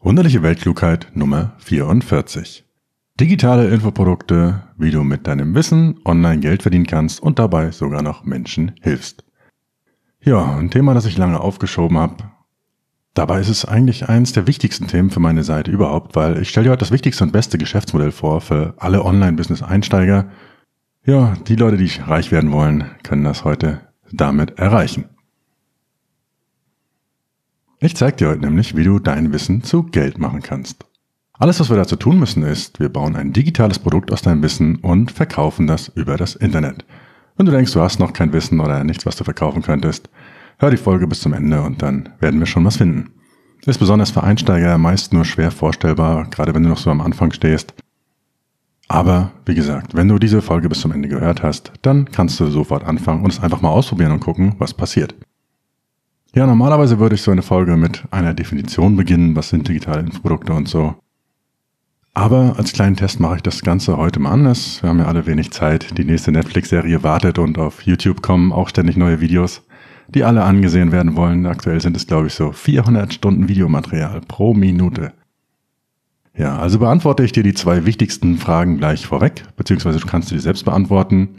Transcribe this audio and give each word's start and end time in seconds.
Wunderliche 0.00 0.44
Weltklugheit 0.44 1.08
Nummer 1.14 1.54
44. 1.58 2.64
Digitale 3.18 3.66
Infoprodukte, 3.66 4.62
wie 4.76 4.92
du 4.92 5.02
mit 5.02 5.26
deinem 5.26 5.56
Wissen 5.56 5.98
online 6.04 6.38
Geld 6.38 6.62
verdienen 6.62 6.86
kannst 6.86 7.20
und 7.20 7.40
dabei 7.40 7.72
sogar 7.72 8.00
noch 8.00 8.24
Menschen 8.24 8.76
hilfst. 8.80 9.24
Ja, 10.22 10.56
ein 10.56 10.70
Thema, 10.70 10.94
das 10.94 11.04
ich 11.04 11.18
lange 11.18 11.40
aufgeschoben 11.40 11.98
habe. 11.98 12.14
Dabei 13.12 13.40
ist 13.40 13.48
es 13.48 13.64
eigentlich 13.64 14.08
eines 14.08 14.32
der 14.32 14.46
wichtigsten 14.46 14.86
Themen 14.86 15.10
für 15.10 15.18
meine 15.18 15.42
Seite 15.42 15.72
überhaupt, 15.72 16.14
weil 16.14 16.40
ich 16.40 16.50
stelle 16.50 16.66
dir 16.66 16.70
heute 16.70 16.80
das 16.80 16.92
wichtigste 16.92 17.24
und 17.24 17.32
beste 17.32 17.58
Geschäftsmodell 17.58 18.12
vor 18.12 18.40
für 18.40 18.74
alle 18.78 19.04
Online-Business-Einsteiger. 19.04 20.30
Ja, 21.04 21.34
die 21.48 21.56
Leute, 21.56 21.76
die 21.76 21.90
reich 22.06 22.30
werden 22.30 22.52
wollen, 22.52 22.84
können 23.02 23.24
das 23.24 23.42
heute 23.42 23.80
damit 24.12 24.60
erreichen. 24.60 25.06
Ich 27.80 27.94
zeige 27.94 28.16
dir 28.16 28.28
heute 28.30 28.40
nämlich, 28.40 28.76
wie 28.76 28.82
du 28.82 28.98
dein 28.98 29.32
Wissen 29.32 29.62
zu 29.62 29.84
Geld 29.84 30.18
machen 30.18 30.42
kannst. 30.42 30.84
Alles, 31.34 31.60
was 31.60 31.70
wir 31.70 31.76
dazu 31.76 31.94
tun 31.94 32.18
müssen, 32.18 32.42
ist, 32.42 32.80
wir 32.80 32.88
bauen 32.88 33.14
ein 33.14 33.32
digitales 33.32 33.78
Produkt 33.78 34.12
aus 34.12 34.22
deinem 34.22 34.42
Wissen 34.42 34.76
und 34.76 35.12
verkaufen 35.12 35.68
das 35.68 35.86
über 35.86 36.16
das 36.16 36.34
Internet. 36.34 36.84
Wenn 37.36 37.46
du 37.46 37.52
denkst, 37.52 37.72
du 37.72 37.80
hast 37.80 38.00
noch 38.00 38.12
kein 38.12 38.32
Wissen 38.32 38.58
oder 38.58 38.82
nichts, 38.82 39.06
was 39.06 39.14
du 39.14 39.22
verkaufen 39.22 39.62
könntest, 39.62 40.10
hör 40.58 40.72
die 40.72 40.76
Folge 40.76 41.06
bis 41.06 41.20
zum 41.20 41.32
Ende 41.32 41.62
und 41.62 41.80
dann 41.80 42.08
werden 42.18 42.40
wir 42.40 42.46
schon 42.46 42.64
was 42.64 42.78
finden. 42.78 43.12
Ist 43.64 43.78
besonders 43.78 44.10
für 44.10 44.24
Einsteiger 44.24 44.76
meist 44.76 45.12
nur 45.12 45.24
schwer 45.24 45.52
vorstellbar, 45.52 46.26
gerade 46.30 46.54
wenn 46.54 46.64
du 46.64 46.70
noch 46.70 46.78
so 46.78 46.90
am 46.90 47.00
Anfang 47.00 47.30
stehst. 47.30 47.74
Aber 48.88 49.30
wie 49.46 49.54
gesagt, 49.54 49.94
wenn 49.94 50.08
du 50.08 50.18
diese 50.18 50.42
Folge 50.42 50.68
bis 50.68 50.80
zum 50.80 50.90
Ende 50.90 51.08
gehört 51.08 51.44
hast, 51.44 51.70
dann 51.82 52.10
kannst 52.10 52.40
du 52.40 52.46
sofort 52.46 52.82
anfangen 52.82 53.22
und 53.22 53.32
es 53.32 53.40
einfach 53.40 53.60
mal 53.60 53.70
ausprobieren 53.70 54.10
und 54.10 54.20
gucken, 54.20 54.56
was 54.58 54.74
passiert. 54.74 55.14
Ja, 56.38 56.46
normalerweise 56.46 57.00
würde 57.00 57.16
ich 57.16 57.22
so 57.22 57.32
eine 57.32 57.42
Folge 57.42 57.76
mit 57.76 58.04
einer 58.12 58.32
Definition 58.32 58.94
beginnen, 58.94 59.34
was 59.34 59.48
sind 59.48 59.66
digitale 59.66 60.02
Infoprodukte 60.02 60.52
und 60.52 60.68
so. 60.68 60.94
Aber 62.14 62.54
als 62.56 62.72
kleinen 62.72 62.94
Test 62.94 63.18
mache 63.18 63.34
ich 63.34 63.42
das 63.42 63.62
Ganze 63.62 63.96
heute 63.96 64.20
mal 64.20 64.30
anders. 64.30 64.80
Wir 64.80 64.90
haben 64.90 65.00
ja 65.00 65.06
alle 65.06 65.26
wenig 65.26 65.50
Zeit. 65.50 65.98
Die 65.98 66.04
nächste 66.04 66.30
Netflix-Serie 66.30 67.02
wartet 67.02 67.40
und 67.40 67.58
auf 67.58 67.82
YouTube 67.82 68.22
kommen 68.22 68.52
auch 68.52 68.68
ständig 68.68 68.96
neue 68.96 69.20
Videos, 69.20 69.62
die 70.06 70.22
alle 70.22 70.44
angesehen 70.44 70.92
werden 70.92 71.16
wollen. 71.16 71.44
Aktuell 71.44 71.80
sind 71.80 71.96
es, 71.96 72.06
glaube 72.06 72.28
ich, 72.28 72.34
so 72.34 72.52
400 72.52 73.12
Stunden 73.12 73.48
Videomaterial 73.48 74.20
pro 74.20 74.54
Minute. 74.54 75.14
Ja, 76.36 76.56
also 76.56 76.78
beantworte 76.78 77.24
ich 77.24 77.32
dir 77.32 77.42
die 77.42 77.54
zwei 77.54 77.84
wichtigsten 77.84 78.38
Fragen 78.38 78.78
gleich 78.78 79.08
vorweg, 79.08 79.42
beziehungsweise 79.56 79.98
du 79.98 80.06
kannst 80.06 80.28
sie 80.28 80.38
selbst 80.38 80.64
beantworten 80.64 81.30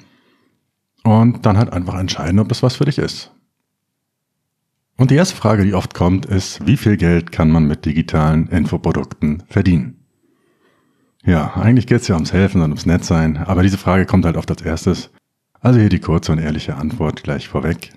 und 1.05 1.45
dann 1.45 1.58
halt 1.58 1.72
einfach 1.72 1.97
entscheiden, 1.97 2.42
ob 2.42 2.50
das 2.50 2.64
was 2.64 2.75
für 2.75 2.83
dich 2.83 2.97
ist. 2.97 3.31
Und 5.00 5.11
die 5.11 5.16
erste 5.16 5.38
Frage, 5.38 5.64
die 5.64 5.73
oft 5.73 5.94
kommt, 5.94 6.25
ist, 6.25 6.67
wie 6.67 6.75
viel 6.75 6.97
Geld 6.97 7.31
kann 7.31 7.50
man 7.50 7.66
mit 7.66 7.86
digitalen 7.86 8.47
Infoprodukten 8.47 9.44
verdienen? 9.47 9.95
Ja, 11.23 11.53
eigentlich 11.55 11.88
geht 11.88 12.02
es 12.02 12.09
ja 12.09 12.16
ums 12.16 12.33
Helfen 12.33 12.61
und 12.61 12.72
ums 12.72 12.86
Nettsein, 12.86 13.38
aber 13.38 13.64
diese 13.64 13.77
Frage 13.77 14.05
kommt 14.05 14.25
halt 14.25 14.36
oft 14.36 14.52
als 14.52 14.61
erstes. 14.61 15.09
Also 15.61 15.80
hier 15.80 15.88
die 15.88 16.02
kurze 16.02 16.33
und 16.33 16.39
ehrliche 16.39 16.75
Antwort 16.75 17.23
gleich 17.23 17.47
vorweg. 17.47 17.94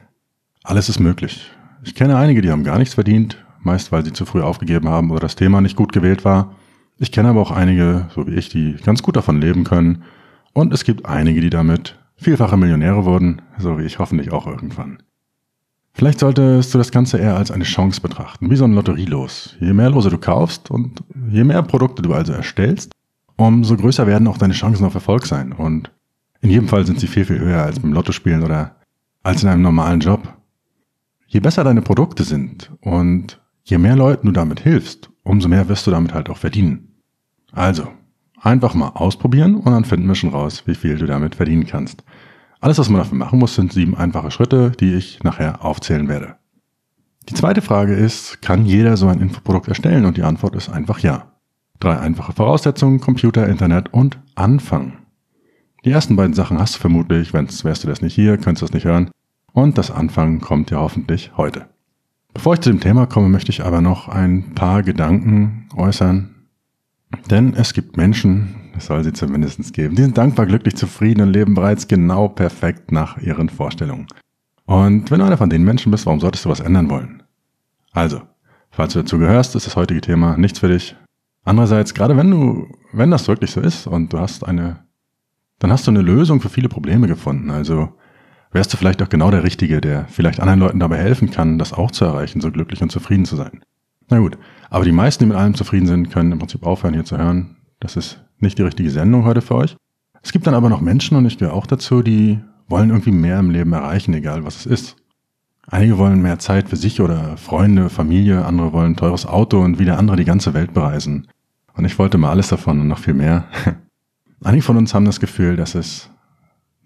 Alles 0.62 0.88
ist 0.88 1.00
möglich. 1.00 1.50
Ich 1.82 1.96
kenne 1.96 2.16
einige, 2.16 2.40
die 2.40 2.52
haben 2.52 2.62
gar 2.62 2.78
nichts 2.78 2.94
verdient, 2.94 3.44
meist 3.58 3.90
weil 3.90 4.04
sie 4.04 4.12
zu 4.12 4.24
früh 4.24 4.40
aufgegeben 4.40 4.88
haben 4.88 5.10
oder 5.10 5.22
das 5.22 5.34
Thema 5.34 5.60
nicht 5.60 5.74
gut 5.74 5.92
gewählt 5.92 6.24
war. 6.24 6.54
Ich 6.98 7.10
kenne 7.10 7.30
aber 7.30 7.40
auch 7.40 7.50
einige, 7.50 8.06
so 8.14 8.28
wie 8.28 8.34
ich, 8.36 8.48
die 8.48 8.76
ganz 8.76 9.02
gut 9.02 9.16
davon 9.16 9.40
leben 9.40 9.64
können. 9.64 10.04
Und 10.52 10.72
es 10.72 10.84
gibt 10.84 11.04
einige, 11.04 11.40
die 11.40 11.50
damit 11.50 11.98
vielfache 12.14 12.56
Millionäre 12.56 13.04
wurden, 13.04 13.42
so 13.58 13.76
wie 13.76 13.86
ich 13.86 13.98
hoffentlich 13.98 14.30
auch 14.30 14.46
irgendwann. 14.46 15.02
Vielleicht 15.94 16.20
solltest 16.20 16.72
du 16.72 16.78
das 16.78 16.90
Ganze 16.90 17.18
eher 17.18 17.36
als 17.36 17.50
eine 17.50 17.64
Chance 17.64 18.00
betrachten, 18.00 18.50
wie 18.50 18.56
so 18.56 18.64
ein 18.64 18.74
Lotterielos. 18.74 19.56
Je 19.60 19.72
mehr 19.72 19.90
Lose 19.90 20.08
du 20.08 20.18
kaufst 20.18 20.70
und 20.70 21.02
je 21.30 21.44
mehr 21.44 21.62
Produkte 21.62 22.02
du 22.02 22.14
also 22.14 22.32
erstellst, 22.32 22.92
umso 23.36 23.76
größer 23.76 24.06
werden 24.06 24.26
auch 24.26 24.38
deine 24.38 24.54
Chancen 24.54 24.86
auf 24.86 24.94
Erfolg 24.94 25.26
sein. 25.26 25.52
Und 25.52 25.90
in 26.40 26.50
jedem 26.50 26.68
Fall 26.68 26.86
sind 26.86 26.98
sie 26.98 27.06
viel, 27.06 27.24
viel 27.24 27.38
höher 27.38 27.62
als 27.62 27.78
beim 27.78 27.92
Lottospielen 27.92 28.42
oder 28.42 28.76
als 29.22 29.42
in 29.42 29.48
einem 29.48 29.62
normalen 29.62 30.00
Job. 30.00 30.36
Je 31.26 31.40
besser 31.40 31.64
deine 31.64 31.82
Produkte 31.82 32.24
sind 32.24 32.70
und 32.80 33.40
je 33.62 33.78
mehr 33.78 33.96
Leuten 33.96 34.26
du 34.26 34.32
damit 34.32 34.60
hilfst, 34.60 35.10
umso 35.22 35.48
mehr 35.48 35.68
wirst 35.68 35.86
du 35.86 35.90
damit 35.90 36.14
halt 36.14 36.30
auch 36.30 36.38
verdienen. 36.38 36.88
Also, 37.52 37.88
einfach 38.40 38.74
mal 38.74 38.88
ausprobieren 38.88 39.56
und 39.56 39.66
dann 39.66 39.84
finden 39.84 40.08
wir 40.08 40.14
schon 40.14 40.30
raus, 40.30 40.62
wie 40.66 40.74
viel 40.74 40.96
du 40.96 41.06
damit 41.06 41.34
verdienen 41.34 41.66
kannst. 41.66 42.02
Alles, 42.62 42.78
was 42.78 42.88
man 42.88 43.00
dafür 43.00 43.18
machen 43.18 43.40
muss, 43.40 43.56
sind 43.56 43.72
sieben 43.72 43.96
einfache 43.96 44.30
Schritte, 44.30 44.70
die 44.70 44.94
ich 44.94 45.20
nachher 45.24 45.64
aufzählen 45.64 46.06
werde. 46.06 46.36
Die 47.28 47.34
zweite 47.34 47.60
Frage 47.60 47.92
ist, 47.92 48.40
kann 48.40 48.64
jeder 48.64 48.96
so 48.96 49.08
ein 49.08 49.20
Infoprodukt 49.20 49.66
erstellen? 49.66 50.04
Und 50.04 50.16
die 50.16 50.22
Antwort 50.22 50.54
ist 50.54 50.68
einfach 50.68 51.00
ja. 51.00 51.32
Drei 51.80 51.98
einfache 51.98 52.32
Voraussetzungen, 52.32 53.00
Computer, 53.00 53.48
Internet 53.48 53.92
und 53.92 54.20
Anfang. 54.36 54.92
Die 55.84 55.90
ersten 55.90 56.14
beiden 56.14 56.34
Sachen 56.34 56.60
hast 56.60 56.76
du 56.76 56.78
vermutlich, 56.78 57.34
wenn 57.34 57.48
wärst 57.48 57.82
du 57.82 57.88
das 57.88 58.00
nicht 58.00 58.14
hier, 58.14 58.38
könntest 58.38 58.62
du 58.62 58.66
das 58.66 58.74
nicht 58.74 58.84
hören. 58.84 59.10
Und 59.52 59.76
das 59.76 59.90
Anfangen 59.90 60.40
kommt 60.40 60.70
ja 60.70 60.78
hoffentlich 60.78 61.32
heute. 61.36 61.66
Bevor 62.32 62.54
ich 62.54 62.60
zu 62.60 62.70
dem 62.70 62.78
Thema 62.78 63.06
komme, 63.06 63.28
möchte 63.28 63.50
ich 63.50 63.64
aber 63.64 63.80
noch 63.80 64.08
ein 64.08 64.54
paar 64.54 64.84
Gedanken 64.84 65.68
äußern. 65.74 66.32
Denn 67.28 67.54
es 67.54 67.74
gibt 67.74 67.96
Menschen, 67.96 68.54
es 68.76 68.86
soll 68.86 69.04
sie 69.04 69.12
zumindest 69.12 69.72
geben. 69.72 69.94
Die 69.94 70.02
sind 70.02 70.18
dankbar, 70.18 70.46
glücklich, 70.46 70.76
zufrieden 70.76 71.22
und 71.22 71.32
leben 71.32 71.54
bereits 71.54 71.88
genau 71.88 72.28
perfekt 72.28 72.92
nach 72.92 73.18
ihren 73.18 73.48
Vorstellungen. 73.48 74.06
Und 74.64 75.10
wenn 75.10 75.18
du 75.18 75.26
einer 75.26 75.36
von 75.36 75.50
den 75.50 75.64
Menschen 75.64 75.90
bist, 75.90 76.06
warum 76.06 76.20
solltest 76.20 76.44
du 76.44 76.50
was 76.50 76.60
ändern 76.60 76.88
wollen? 76.88 77.22
Also, 77.92 78.22
falls 78.70 78.92
du 78.92 79.00
dazu 79.00 79.18
gehörst, 79.18 79.54
ist 79.54 79.66
das 79.66 79.76
heutige 79.76 80.00
Thema 80.00 80.36
nichts 80.36 80.60
für 80.60 80.68
dich. 80.68 80.96
Andererseits, 81.44 81.94
gerade 81.94 82.16
wenn 82.16 82.30
du, 82.30 82.68
wenn 82.92 83.10
das 83.10 83.28
wirklich 83.28 83.50
so 83.50 83.60
ist 83.60 83.86
und 83.86 84.12
du 84.12 84.18
hast 84.18 84.46
eine, 84.46 84.84
dann 85.58 85.72
hast 85.72 85.86
du 85.86 85.90
eine 85.90 86.02
Lösung 86.02 86.40
für 86.40 86.48
viele 86.48 86.68
Probleme 86.68 87.08
gefunden. 87.08 87.50
Also 87.50 87.92
wärst 88.52 88.72
du 88.72 88.76
vielleicht 88.76 89.02
auch 89.02 89.08
genau 89.08 89.30
der 89.30 89.44
Richtige, 89.44 89.80
der 89.80 90.06
vielleicht 90.06 90.40
anderen 90.40 90.60
Leuten 90.60 90.78
dabei 90.78 90.98
helfen 90.98 91.30
kann, 91.30 91.58
das 91.58 91.72
auch 91.72 91.90
zu 91.90 92.04
erreichen, 92.04 92.40
so 92.40 92.50
glücklich 92.50 92.80
und 92.82 92.92
zufrieden 92.92 93.24
zu 93.24 93.36
sein. 93.36 93.62
Na 94.08 94.18
gut, 94.18 94.38
aber 94.70 94.84
die 94.84 94.92
meisten, 94.92 95.24
die 95.24 95.28
mit 95.28 95.36
allem 95.36 95.54
zufrieden 95.54 95.86
sind, 95.86 96.10
können 96.10 96.32
im 96.32 96.38
Prinzip 96.38 96.64
aufhören, 96.64 96.94
hier 96.94 97.04
zu 97.04 97.18
hören. 97.18 97.56
Das 97.80 97.96
ist 97.96 98.22
nicht 98.42 98.58
die 98.58 98.62
richtige 98.62 98.90
Sendung 98.90 99.24
heute 99.24 99.40
für 99.40 99.56
euch. 99.56 99.76
Es 100.22 100.32
gibt 100.32 100.46
dann 100.46 100.54
aber 100.54 100.68
noch 100.68 100.80
Menschen, 100.80 101.16
und 101.16 101.26
ich 101.26 101.38
gehöre 101.38 101.54
auch 101.54 101.66
dazu, 101.66 102.02
die 102.02 102.38
wollen 102.68 102.90
irgendwie 102.90 103.10
mehr 103.10 103.38
im 103.38 103.50
Leben 103.50 103.72
erreichen, 103.72 104.14
egal 104.14 104.44
was 104.44 104.56
es 104.56 104.66
ist. 104.66 104.96
Einige 105.66 105.98
wollen 105.98 106.22
mehr 106.22 106.38
Zeit 106.38 106.68
für 106.68 106.76
sich 106.76 107.00
oder 107.00 107.36
Freunde, 107.36 107.88
Familie, 107.88 108.44
andere 108.44 108.72
wollen 108.72 108.92
ein 108.92 108.96
teures 108.96 109.26
Auto 109.26 109.60
und 109.60 109.78
wieder 109.78 109.98
andere 109.98 110.16
die 110.16 110.24
ganze 110.24 110.54
Welt 110.54 110.74
bereisen. 110.74 111.28
Und 111.74 111.84
ich 111.84 111.98
wollte 111.98 112.18
mal 112.18 112.30
alles 112.30 112.48
davon 112.48 112.80
und 112.80 112.88
noch 112.88 112.98
viel 112.98 113.14
mehr. 113.14 113.44
Einige 114.44 114.62
von 114.62 114.76
uns 114.76 114.92
haben 114.92 115.04
das 115.04 115.20
Gefühl, 115.20 115.56
dass 115.56 115.74
es 115.74 116.10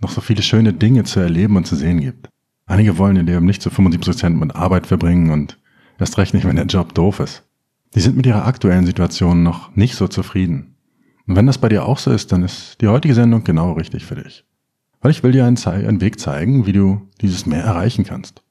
noch 0.01 0.11
so 0.11 0.21
viele 0.21 0.43
schöne 0.43 0.73
Dinge 0.73 1.05
zu 1.05 1.21
erleben 1.21 1.57
und 1.57 1.67
zu 1.67 1.75
sehen 1.75 2.01
gibt. 2.01 2.29
Einige 2.67 2.99
wollen 2.99 3.17
ihr 3.17 3.23
Leben 3.23 3.47
nicht 3.47 3.63
zu 3.63 3.71
75% 3.71 4.31
mit 4.31 4.55
Arbeit 4.55 4.87
verbringen 4.87 5.31
und 5.31 5.59
erst 5.99 6.19
recht 6.19 6.35
nicht, 6.35 6.47
wenn 6.47 6.57
der 6.57 6.67
Job 6.67 6.95
doof 6.95 7.21
ist. 7.21 7.45
Die 7.95 8.01
sind 8.01 8.17
mit 8.17 8.27
ihrer 8.27 8.45
aktuellen 8.45 8.85
Situation 8.85 9.43
noch 9.43 9.75
nicht 9.75 9.95
so 9.95 10.07
zufrieden. 10.09 10.76
Und 11.27 11.37
wenn 11.37 11.47
das 11.47 11.59
bei 11.59 11.69
dir 11.69 11.85
auch 11.85 11.99
so 11.99 12.11
ist, 12.11 12.33
dann 12.33 12.43
ist 12.43 12.81
die 12.81 12.89
heutige 12.89 13.15
Sendung 13.15 13.45
genau 13.45 13.73
richtig 13.73 14.05
für 14.05 14.15
dich. 14.15 14.45
Weil 15.01 15.11
ich 15.11 15.23
will 15.23 15.33
dir 15.33 15.45
einen, 15.45 15.59
einen 15.65 16.01
Weg 16.01 16.21
zeigen, 16.21 16.67
wie 16.67 16.73
du 16.73 17.09
dieses 17.21 17.47
mehr 17.47 17.65
erreichen 17.65 18.05
kannst. 18.05 18.43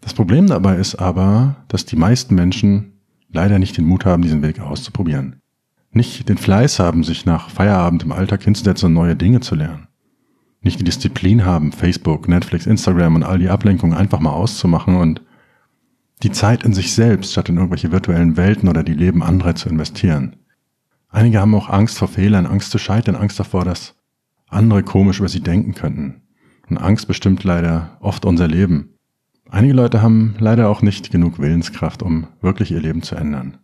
Das 0.00 0.14
Problem 0.14 0.46
dabei 0.46 0.76
ist 0.76 0.94
aber, 0.94 1.56
dass 1.68 1.84
die 1.84 1.96
meisten 1.96 2.34
Menschen 2.34 2.92
leider 3.32 3.58
nicht 3.58 3.76
den 3.76 3.84
Mut 3.84 4.04
haben, 4.04 4.22
diesen 4.22 4.42
Weg 4.42 4.60
auszuprobieren. 4.60 5.40
Nicht 5.92 6.28
den 6.28 6.38
Fleiß 6.38 6.78
haben, 6.78 7.04
sich 7.04 7.26
nach 7.26 7.50
Feierabend 7.50 8.04
im 8.04 8.12
Alltag 8.12 8.42
hinzusetzen 8.42 8.86
und 8.86 8.94
neue 8.94 9.16
Dinge 9.16 9.40
zu 9.40 9.54
lernen. 9.54 9.88
Nicht 10.62 10.78
die 10.78 10.84
Disziplin 10.84 11.44
haben, 11.44 11.72
Facebook, 11.72 12.28
Netflix, 12.28 12.66
Instagram 12.66 13.16
und 13.16 13.22
all 13.22 13.38
die 13.38 13.48
Ablenkungen 13.48 13.96
einfach 13.96 14.20
mal 14.20 14.32
auszumachen 14.32 14.96
und 14.96 15.22
die 16.22 16.30
Zeit 16.30 16.64
in 16.64 16.74
sich 16.74 16.92
selbst 16.92 17.32
statt 17.32 17.48
in 17.48 17.56
irgendwelche 17.56 17.92
virtuellen 17.92 18.36
Welten 18.36 18.68
oder 18.68 18.82
die 18.82 18.94
Leben 18.94 19.22
anderer 19.22 19.54
zu 19.54 19.68
investieren. 19.68 20.36
Einige 21.10 21.40
haben 21.40 21.54
auch 21.54 21.68
Angst 21.68 21.98
vor 21.98 22.08
Fehlern, 22.08 22.46
Angst 22.46 22.70
zu 22.70 22.78
scheitern, 22.78 23.16
Angst 23.16 23.38
davor, 23.40 23.64
dass 23.64 23.96
andere 24.48 24.82
komisch 24.82 25.18
über 25.18 25.28
sie 25.28 25.40
denken 25.40 25.74
könnten. 25.74 26.22
Und 26.68 26.78
Angst 26.78 27.08
bestimmt 27.08 27.42
leider 27.42 27.96
oft 28.00 28.24
unser 28.24 28.46
Leben. 28.46 28.90
Einige 29.48 29.74
Leute 29.74 30.02
haben 30.02 30.36
leider 30.38 30.68
auch 30.68 30.82
nicht 30.82 31.10
genug 31.10 31.40
Willenskraft, 31.40 32.02
um 32.04 32.28
wirklich 32.40 32.70
ihr 32.70 32.80
Leben 32.80 33.02
zu 33.02 33.16
ändern. 33.16 33.58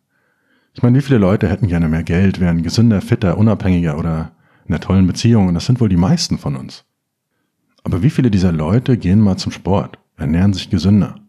Ich 0.75 0.83
meine, 0.83 0.99
wie 0.99 1.03
viele 1.03 1.19
Leute 1.19 1.49
hätten 1.49 1.69
gerne 1.69 1.89
mehr 1.89 2.03
Geld, 2.03 2.41
wären 2.41 2.65
gesünder, 2.65 3.01
fitter, 3.01 3.39
unabhängiger 3.39 3.97
oder 3.97 4.33
in 4.67 4.75
einer 4.75 4.81
tollen 4.81 5.07
Beziehung? 5.07 5.47
Und 5.47 5.55
das 5.55 5.67
sind 5.67 5.81
wohl 5.81 5.89
die 5.89 5.97
meisten 5.97 6.39
von 6.39 6.57
uns. 6.57 6.85
Aber 7.85 8.03
wie 8.03 8.11
viele 8.11 8.33
dieser 8.33 8.51
Leute 8.51 8.99
gehen 8.99 9.21
mal 9.21 9.37
zum 9.37 9.53
Sport, 9.53 10.01
ernähren 10.17 10.53
sich 10.53 10.69
gesünder, 10.69 11.21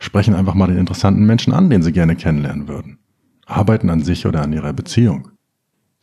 sprechen 0.00 0.34
einfach 0.34 0.54
mal 0.54 0.66
den 0.66 0.78
interessanten 0.78 1.24
Menschen 1.24 1.52
an, 1.52 1.70
den 1.70 1.82
sie 1.82 1.92
gerne 1.92 2.16
kennenlernen 2.16 2.66
würden, 2.66 2.98
arbeiten 3.46 3.88
an 3.88 4.02
sich 4.02 4.26
oder 4.26 4.42
an 4.42 4.52
ihrer 4.52 4.72
Beziehung? 4.72 5.28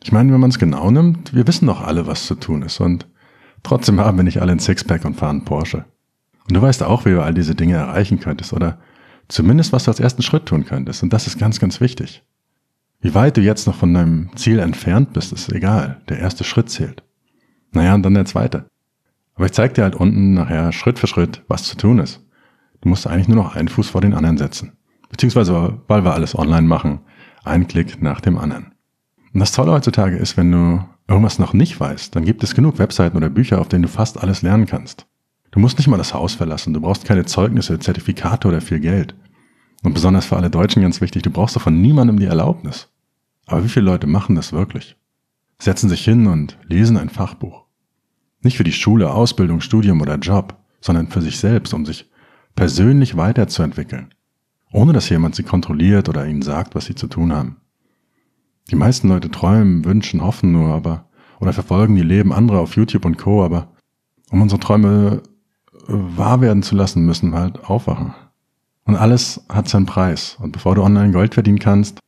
Ich 0.02 0.12
meine, 0.12 0.32
wenn 0.32 0.40
man 0.40 0.50
es 0.50 0.58
genau 0.58 0.90
nimmt, 0.90 1.34
wir 1.34 1.46
wissen 1.46 1.66
doch 1.66 1.82
alle, 1.82 2.06
was 2.06 2.26
zu 2.26 2.34
tun 2.34 2.62
ist 2.62 2.80
und 2.80 3.06
trotzdem 3.62 4.00
haben 4.00 4.16
wir 4.16 4.24
nicht 4.24 4.40
alle 4.40 4.52
ein 4.52 4.58
Sixpack 4.58 5.04
und 5.04 5.14
fahren 5.14 5.44
Porsche. 5.44 5.84
Und 6.48 6.54
du 6.54 6.62
weißt 6.62 6.82
auch, 6.82 7.04
wie 7.04 7.10
du 7.10 7.22
all 7.22 7.34
diese 7.34 7.54
Dinge 7.54 7.74
erreichen 7.74 8.18
könntest 8.18 8.52
oder 8.52 8.78
zumindest, 9.28 9.72
was 9.72 9.84
du 9.84 9.90
als 9.90 10.00
ersten 10.00 10.22
Schritt 10.22 10.46
tun 10.46 10.64
könntest. 10.64 11.02
Und 11.02 11.12
das 11.12 11.26
ist 11.26 11.38
ganz, 11.38 11.60
ganz 11.60 11.80
wichtig. 11.80 12.24
Wie 13.00 13.14
weit 13.14 13.36
du 13.36 13.40
jetzt 13.40 13.66
noch 13.66 13.74
von 13.74 13.94
deinem 13.94 14.30
Ziel 14.36 14.58
entfernt 14.58 15.12
bist, 15.12 15.32
ist 15.32 15.52
egal. 15.52 16.02
Der 16.08 16.18
erste 16.18 16.44
Schritt 16.44 16.70
zählt. 16.70 17.02
Naja, 17.72 17.94
und 17.94 18.02
dann 18.02 18.14
der 18.14 18.24
zweite. 18.24 18.66
Aber 19.34 19.46
ich 19.46 19.52
zeig 19.52 19.74
dir 19.74 19.84
halt 19.84 19.94
unten 19.94 20.34
nachher 20.34 20.72
Schritt 20.72 20.98
für 20.98 21.06
Schritt, 21.06 21.42
was 21.48 21.64
zu 21.64 21.76
tun 21.76 21.98
ist. 21.98 22.26
Du 22.80 22.88
musst 22.88 23.06
eigentlich 23.06 23.28
nur 23.28 23.36
noch 23.36 23.54
einen 23.54 23.68
Fuß 23.68 23.88
vor 23.90 24.00
den 24.00 24.14
anderen 24.14 24.38
setzen. 24.38 24.72
Beziehungsweise, 25.08 25.80
weil 25.86 26.04
wir 26.04 26.14
alles 26.14 26.36
online 26.36 26.66
machen, 26.66 27.00
ein 27.44 27.68
Klick 27.68 28.02
nach 28.02 28.20
dem 28.20 28.38
anderen. 28.38 28.72
Und 29.32 29.40
das 29.40 29.52
Tolle 29.52 29.72
heutzutage 29.72 30.16
ist, 30.16 30.36
wenn 30.36 30.50
du 30.50 30.84
irgendwas 31.06 31.38
noch 31.38 31.52
nicht 31.52 31.78
weißt, 31.78 32.14
dann 32.14 32.24
gibt 32.24 32.42
es 32.42 32.54
genug 32.54 32.78
Webseiten 32.78 33.16
oder 33.16 33.30
Bücher, 33.30 33.60
auf 33.60 33.68
denen 33.68 33.82
du 33.82 33.88
fast 33.88 34.18
alles 34.18 34.42
lernen 34.42 34.66
kannst. 34.66 35.06
Du 35.50 35.58
musst 35.58 35.78
nicht 35.78 35.88
mal 35.88 35.96
das 35.96 36.14
Haus 36.14 36.34
verlassen, 36.34 36.72
du 36.72 36.80
brauchst 36.80 37.04
keine 37.04 37.24
Zeugnisse, 37.24 37.78
Zertifikate 37.78 38.46
oder 38.48 38.60
viel 38.60 38.80
Geld. 38.80 39.14
Und 39.82 39.94
besonders 39.94 40.26
für 40.26 40.36
alle 40.36 40.50
Deutschen 40.50 40.82
ganz 40.82 41.00
wichtig, 41.00 41.22
du 41.22 41.30
brauchst 41.30 41.56
doch 41.56 41.62
von 41.62 41.80
niemandem 41.80 42.18
die 42.18 42.26
Erlaubnis. 42.26 42.88
Aber 43.46 43.64
wie 43.64 43.68
viele 43.68 43.86
Leute 43.86 44.06
machen 44.06 44.36
das 44.36 44.52
wirklich? 44.52 44.96
Setzen 45.58 45.88
sich 45.88 46.04
hin 46.04 46.26
und 46.26 46.58
lesen 46.68 46.96
ein 46.96 47.08
Fachbuch. 47.08 47.64
Nicht 48.42 48.56
für 48.56 48.64
die 48.64 48.72
Schule, 48.72 49.12
Ausbildung, 49.12 49.60
Studium 49.60 50.00
oder 50.00 50.16
Job, 50.16 50.56
sondern 50.80 51.08
für 51.08 51.20
sich 51.20 51.38
selbst, 51.38 51.74
um 51.74 51.84
sich 51.84 52.10
persönlich 52.54 53.16
weiterzuentwickeln, 53.16 54.14
ohne 54.72 54.92
dass 54.92 55.08
jemand 55.08 55.34
sie 55.34 55.42
kontrolliert 55.42 56.08
oder 56.08 56.26
ihnen 56.26 56.42
sagt, 56.42 56.74
was 56.74 56.86
sie 56.86 56.94
zu 56.94 57.06
tun 57.06 57.32
haben. 57.32 57.56
Die 58.70 58.76
meisten 58.76 59.08
Leute 59.08 59.30
träumen, 59.30 59.84
wünschen, 59.84 60.22
hoffen 60.22 60.52
nur, 60.52 60.68
aber 60.74 61.06
oder 61.40 61.52
verfolgen 61.52 61.96
die 61.96 62.02
Leben 62.02 62.32
anderer 62.32 62.60
auf 62.60 62.76
YouTube 62.76 63.04
und 63.04 63.18
Co. 63.18 63.44
Aber 63.44 63.68
um 64.30 64.42
unsere 64.42 64.60
Träume 64.60 65.22
wahr 65.86 66.40
werden 66.40 66.62
zu 66.62 66.76
lassen, 66.76 67.04
müssen 67.04 67.32
wir 67.32 67.40
halt 67.40 67.64
aufwachen. 67.64 68.14
Und 68.84 68.96
alles 68.96 69.44
hat 69.48 69.68
seinen 69.68 69.86
Preis. 69.86 70.36
Und 70.40 70.52
bevor 70.52 70.74
du 70.74 70.82
online 70.82 71.12
Gold 71.12 71.34
verdienen 71.34 71.58
kannst, 71.58 71.98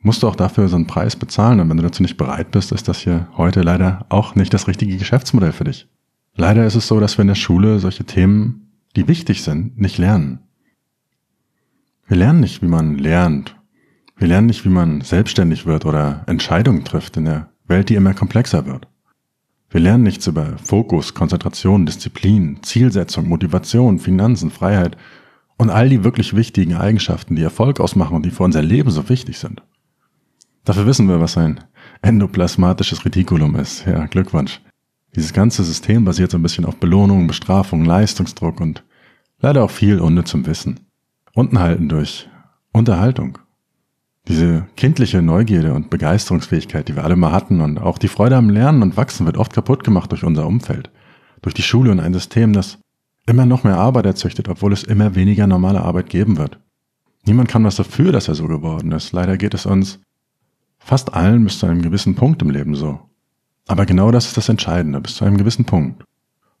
musst 0.00 0.22
du 0.22 0.28
auch 0.28 0.36
dafür 0.36 0.68
so 0.68 0.76
einen 0.76 0.86
Preis 0.86 1.16
bezahlen. 1.16 1.60
Und 1.60 1.70
wenn 1.70 1.76
du 1.76 1.82
dazu 1.82 2.02
nicht 2.02 2.16
bereit 2.16 2.50
bist, 2.50 2.72
ist 2.72 2.88
das 2.88 2.98
hier 2.98 3.28
heute 3.36 3.62
leider 3.62 4.06
auch 4.10 4.34
nicht 4.34 4.52
das 4.52 4.68
richtige 4.68 4.96
Geschäftsmodell 4.96 5.52
für 5.52 5.64
dich. 5.64 5.88
Leider 6.34 6.66
ist 6.66 6.74
es 6.74 6.88
so, 6.88 7.00
dass 7.00 7.16
wir 7.16 7.22
in 7.22 7.28
der 7.28 7.34
Schule 7.34 7.78
solche 7.78 8.04
Themen, 8.04 8.72
die 8.96 9.08
wichtig 9.08 9.42
sind, 9.42 9.78
nicht 9.78 9.98
lernen. 9.98 10.40
Wir 12.06 12.16
lernen 12.16 12.40
nicht, 12.40 12.60
wie 12.60 12.66
man 12.66 12.98
lernt. 12.98 13.56
Wir 14.16 14.28
lernen 14.28 14.46
nicht, 14.46 14.64
wie 14.64 14.70
man 14.70 15.00
selbstständig 15.00 15.66
wird 15.66 15.84
oder 15.84 16.22
Entscheidungen 16.26 16.84
trifft 16.84 17.16
in 17.16 17.24
der 17.24 17.48
Welt, 17.66 17.88
die 17.88 17.94
immer 17.94 18.14
komplexer 18.14 18.66
wird. 18.66 18.86
Wir 19.70 19.80
lernen 19.80 20.04
nichts 20.04 20.26
über 20.28 20.56
Fokus, 20.58 21.14
Konzentration, 21.14 21.84
Disziplin, 21.84 22.62
Zielsetzung, 22.62 23.28
Motivation, 23.28 23.98
Finanzen, 23.98 24.50
Freiheit 24.50 24.96
und 25.56 25.70
all 25.70 25.88
die 25.88 26.04
wirklich 26.04 26.36
wichtigen 26.36 26.74
Eigenschaften, 26.74 27.34
die 27.34 27.42
Erfolg 27.42 27.80
ausmachen 27.80 28.14
und 28.14 28.24
die 28.24 28.30
für 28.30 28.44
unser 28.44 28.62
Leben 28.62 28.90
so 28.90 29.08
wichtig 29.08 29.38
sind. 29.38 29.62
Dafür 30.64 30.86
wissen 30.86 31.08
wir, 31.08 31.20
was 31.20 31.36
ein 31.36 31.60
endoplasmatisches 32.02 33.04
Retikulum 33.04 33.56
ist. 33.56 33.84
Ja, 33.84 34.06
Glückwunsch. 34.06 34.60
Dieses 35.14 35.32
ganze 35.32 35.62
System 35.62 36.04
basiert 36.04 36.30
so 36.30 36.38
ein 36.38 36.42
bisschen 36.42 36.64
auf 36.64 36.76
Belohnung, 36.76 37.26
Bestrafung, 37.26 37.84
Leistungsdruck 37.84 38.60
und 38.60 38.84
leider 39.40 39.64
auch 39.64 39.70
viel 39.70 40.00
unnützem 40.00 40.46
Wissen. 40.46 40.80
Unten 41.34 41.58
halten 41.58 41.88
durch 41.88 42.28
Unterhaltung. 42.72 43.38
Diese 44.28 44.66
kindliche 44.76 45.20
Neugierde 45.20 45.74
und 45.74 45.90
Begeisterungsfähigkeit, 45.90 46.88
die 46.88 46.96
wir 46.96 47.04
alle 47.04 47.16
mal 47.16 47.32
hatten 47.32 47.60
und 47.60 47.78
auch 47.78 47.98
die 47.98 48.08
Freude 48.08 48.36
am 48.36 48.48
Lernen 48.48 48.82
und 48.82 48.96
Wachsen 48.96 49.26
wird 49.26 49.36
oft 49.36 49.52
kaputt 49.52 49.84
gemacht 49.84 50.12
durch 50.12 50.24
unser 50.24 50.46
Umfeld. 50.46 50.90
Durch 51.42 51.54
die 51.54 51.62
Schule 51.62 51.90
und 51.90 52.00
ein 52.00 52.14
System, 52.14 52.54
das 52.54 52.78
immer 53.26 53.44
noch 53.44 53.64
mehr 53.64 53.76
Arbeit 53.76 54.06
erzüchtet, 54.06 54.48
obwohl 54.48 54.72
es 54.72 54.82
immer 54.82 55.14
weniger 55.14 55.46
normale 55.46 55.82
Arbeit 55.82 56.08
geben 56.08 56.38
wird. 56.38 56.58
Niemand 57.26 57.48
kann 57.48 57.64
was 57.64 57.76
dafür, 57.76 58.12
dass 58.12 58.28
er 58.28 58.34
so 58.34 58.46
geworden 58.48 58.92
ist. 58.92 59.12
Leider 59.12 59.36
geht 59.36 59.54
es 59.54 59.66
uns 59.66 60.00
Fast 60.84 61.14
allen 61.14 61.44
bis 61.44 61.60
zu 61.60 61.66
einem 61.66 61.80
gewissen 61.80 62.14
Punkt 62.14 62.42
im 62.42 62.50
Leben 62.50 62.74
so. 62.74 63.00
Aber 63.66 63.86
genau 63.86 64.10
das 64.10 64.26
ist 64.26 64.36
das 64.36 64.50
Entscheidende, 64.50 65.00
bis 65.00 65.14
zu 65.14 65.24
einem 65.24 65.38
gewissen 65.38 65.64
Punkt. 65.64 66.04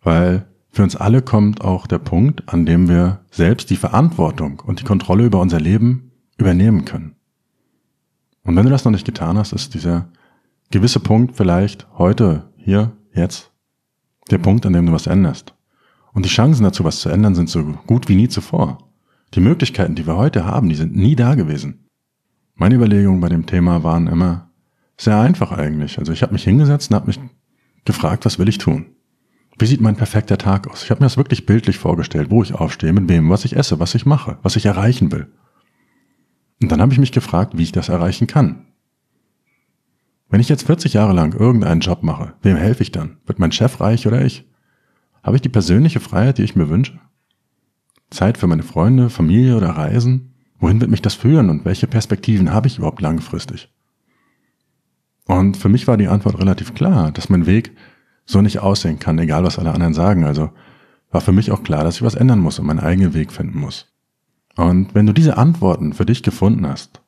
Weil 0.02 0.46
für 0.70 0.82
uns 0.82 0.96
alle 0.96 1.20
kommt 1.20 1.60
auch 1.60 1.86
der 1.86 1.98
Punkt, 1.98 2.42
an 2.48 2.64
dem 2.64 2.88
wir 2.88 3.20
selbst 3.30 3.68
die 3.68 3.76
Verantwortung 3.76 4.62
und 4.64 4.80
die 4.80 4.84
Kontrolle 4.84 5.26
über 5.26 5.40
unser 5.40 5.60
Leben 5.60 6.10
übernehmen 6.38 6.86
können. 6.86 7.16
Und 8.44 8.56
wenn 8.56 8.64
du 8.64 8.70
das 8.70 8.84
noch 8.84 8.92
nicht 8.92 9.06
getan 9.06 9.38
hast, 9.38 9.52
ist 9.52 9.74
dieser 9.74 10.08
gewisse 10.70 11.00
Punkt 11.00 11.36
vielleicht 11.36 11.86
heute, 11.98 12.50
hier, 12.56 12.92
jetzt, 13.14 13.50
der 14.30 14.38
Punkt, 14.38 14.64
an 14.66 14.72
dem 14.72 14.86
du 14.86 14.92
was 14.92 15.06
änderst. 15.06 15.54
Und 16.12 16.24
die 16.24 16.30
Chancen 16.30 16.62
dazu, 16.62 16.84
was 16.84 17.00
zu 17.00 17.08
ändern, 17.08 17.34
sind 17.34 17.50
so 17.50 17.64
gut 17.86 18.08
wie 18.08 18.14
nie 18.14 18.28
zuvor. 18.28 18.78
Die 19.34 19.40
Möglichkeiten, 19.40 19.94
die 19.94 20.06
wir 20.06 20.16
heute 20.16 20.46
haben, 20.46 20.68
die 20.68 20.76
sind 20.76 20.94
nie 20.94 21.16
da 21.16 21.34
gewesen. 21.34 21.88
Meine 22.54 22.76
Überlegungen 22.76 23.20
bei 23.20 23.28
dem 23.28 23.46
Thema 23.46 23.82
waren 23.82 24.06
immer 24.06 24.50
sehr 24.96 25.18
einfach 25.18 25.50
eigentlich. 25.50 25.98
Also 25.98 26.12
ich 26.12 26.22
habe 26.22 26.32
mich 26.32 26.44
hingesetzt 26.44 26.90
und 26.90 26.96
habe 26.96 27.08
mich 27.08 27.18
gefragt, 27.84 28.24
was 28.24 28.38
will 28.38 28.48
ich 28.48 28.58
tun? 28.58 28.86
Wie 29.58 29.66
sieht 29.66 29.80
mein 29.80 29.96
perfekter 29.96 30.38
Tag 30.38 30.68
aus? 30.68 30.84
Ich 30.84 30.90
habe 30.90 31.00
mir 31.00 31.06
das 31.06 31.16
wirklich 31.16 31.46
bildlich 31.46 31.78
vorgestellt, 31.78 32.30
wo 32.30 32.42
ich 32.42 32.54
aufstehe, 32.54 32.92
mit 32.92 33.08
wem, 33.08 33.30
was 33.30 33.44
ich 33.44 33.56
esse, 33.56 33.80
was 33.80 33.94
ich 33.94 34.06
mache, 34.06 34.38
was 34.42 34.56
ich 34.56 34.66
erreichen 34.66 35.10
will. 35.12 35.28
Und 36.64 36.72
dann 36.72 36.80
habe 36.80 36.94
ich 36.94 36.98
mich 36.98 37.12
gefragt, 37.12 37.58
wie 37.58 37.62
ich 37.62 37.72
das 37.72 37.90
erreichen 37.90 38.26
kann. 38.26 38.64
Wenn 40.30 40.40
ich 40.40 40.48
jetzt 40.48 40.64
40 40.64 40.94
Jahre 40.94 41.12
lang 41.12 41.34
irgendeinen 41.34 41.82
Job 41.82 42.02
mache, 42.02 42.32
wem 42.40 42.56
helfe 42.56 42.82
ich 42.82 42.90
dann? 42.90 43.18
Wird 43.26 43.38
mein 43.38 43.52
Chef 43.52 43.82
reich 43.82 44.06
oder 44.06 44.24
ich? 44.24 44.48
Habe 45.22 45.36
ich 45.36 45.42
die 45.42 45.50
persönliche 45.50 46.00
Freiheit, 46.00 46.38
die 46.38 46.42
ich 46.42 46.56
mir 46.56 46.70
wünsche? 46.70 46.98
Zeit 48.08 48.38
für 48.38 48.46
meine 48.46 48.62
Freunde, 48.62 49.10
Familie 49.10 49.58
oder 49.58 49.76
Reisen? 49.76 50.32
Wohin 50.58 50.80
wird 50.80 50.90
mich 50.90 51.02
das 51.02 51.12
führen 51.12 51.50
und 51.50 51.66
welche 51.66 51.86
Perspektiven 51.86 52.50
habe 52.50 52.66
ich 52.66 52.78
überhaupt 52.78 53.02
langfristig? 53.02 53.70
Und 55.26 55.58
für 55.58 55.68
mich 55.68 55.86
war 55.86 55.98
die 55.98 56.08
Antwort 56.08 56.38
relativ 56.38 56.72
klar, 56.72 57.12
dass 57.12 57.28
mein 57.28 57.44
Weg 57.44 57.76
so 58.24 58.40
nicht 58.40 58.60
aussehen 58.60 58.98
kann, 58.98 59.18
egal 59.18 59.44
was 59.44 59.58
alle 59.58 59.74
anderen 59.74 59.92
sagen. 59.92 60.24
Also 60.24 60.50
war 61.10 61.20
für 61.20 61.32
mich 61.32 61.52
auch 61.52 61.62
klar, 61.62 61.84
dass 61.84 61.96
ich 61.96 62.02
was 62.02 62.14
ändern 62.14 62.38
muss 62.38 62.58
und 62.58 62.64
meinen 62.64 62.80
eigenen 62.80 63.12
Weg 63.12 63.32
finden 63.32 63.58
muss. 63.58 63.93
Und 64.56 64.94
wenn 64.94 65.06
du 65.06 65.12
diese 65.12 65.36
Antworten 65.36 65.92
für 65.92 66.06
dich 66.06 66.22
gefunden 66.22 66.66
hast, 66.66 67.02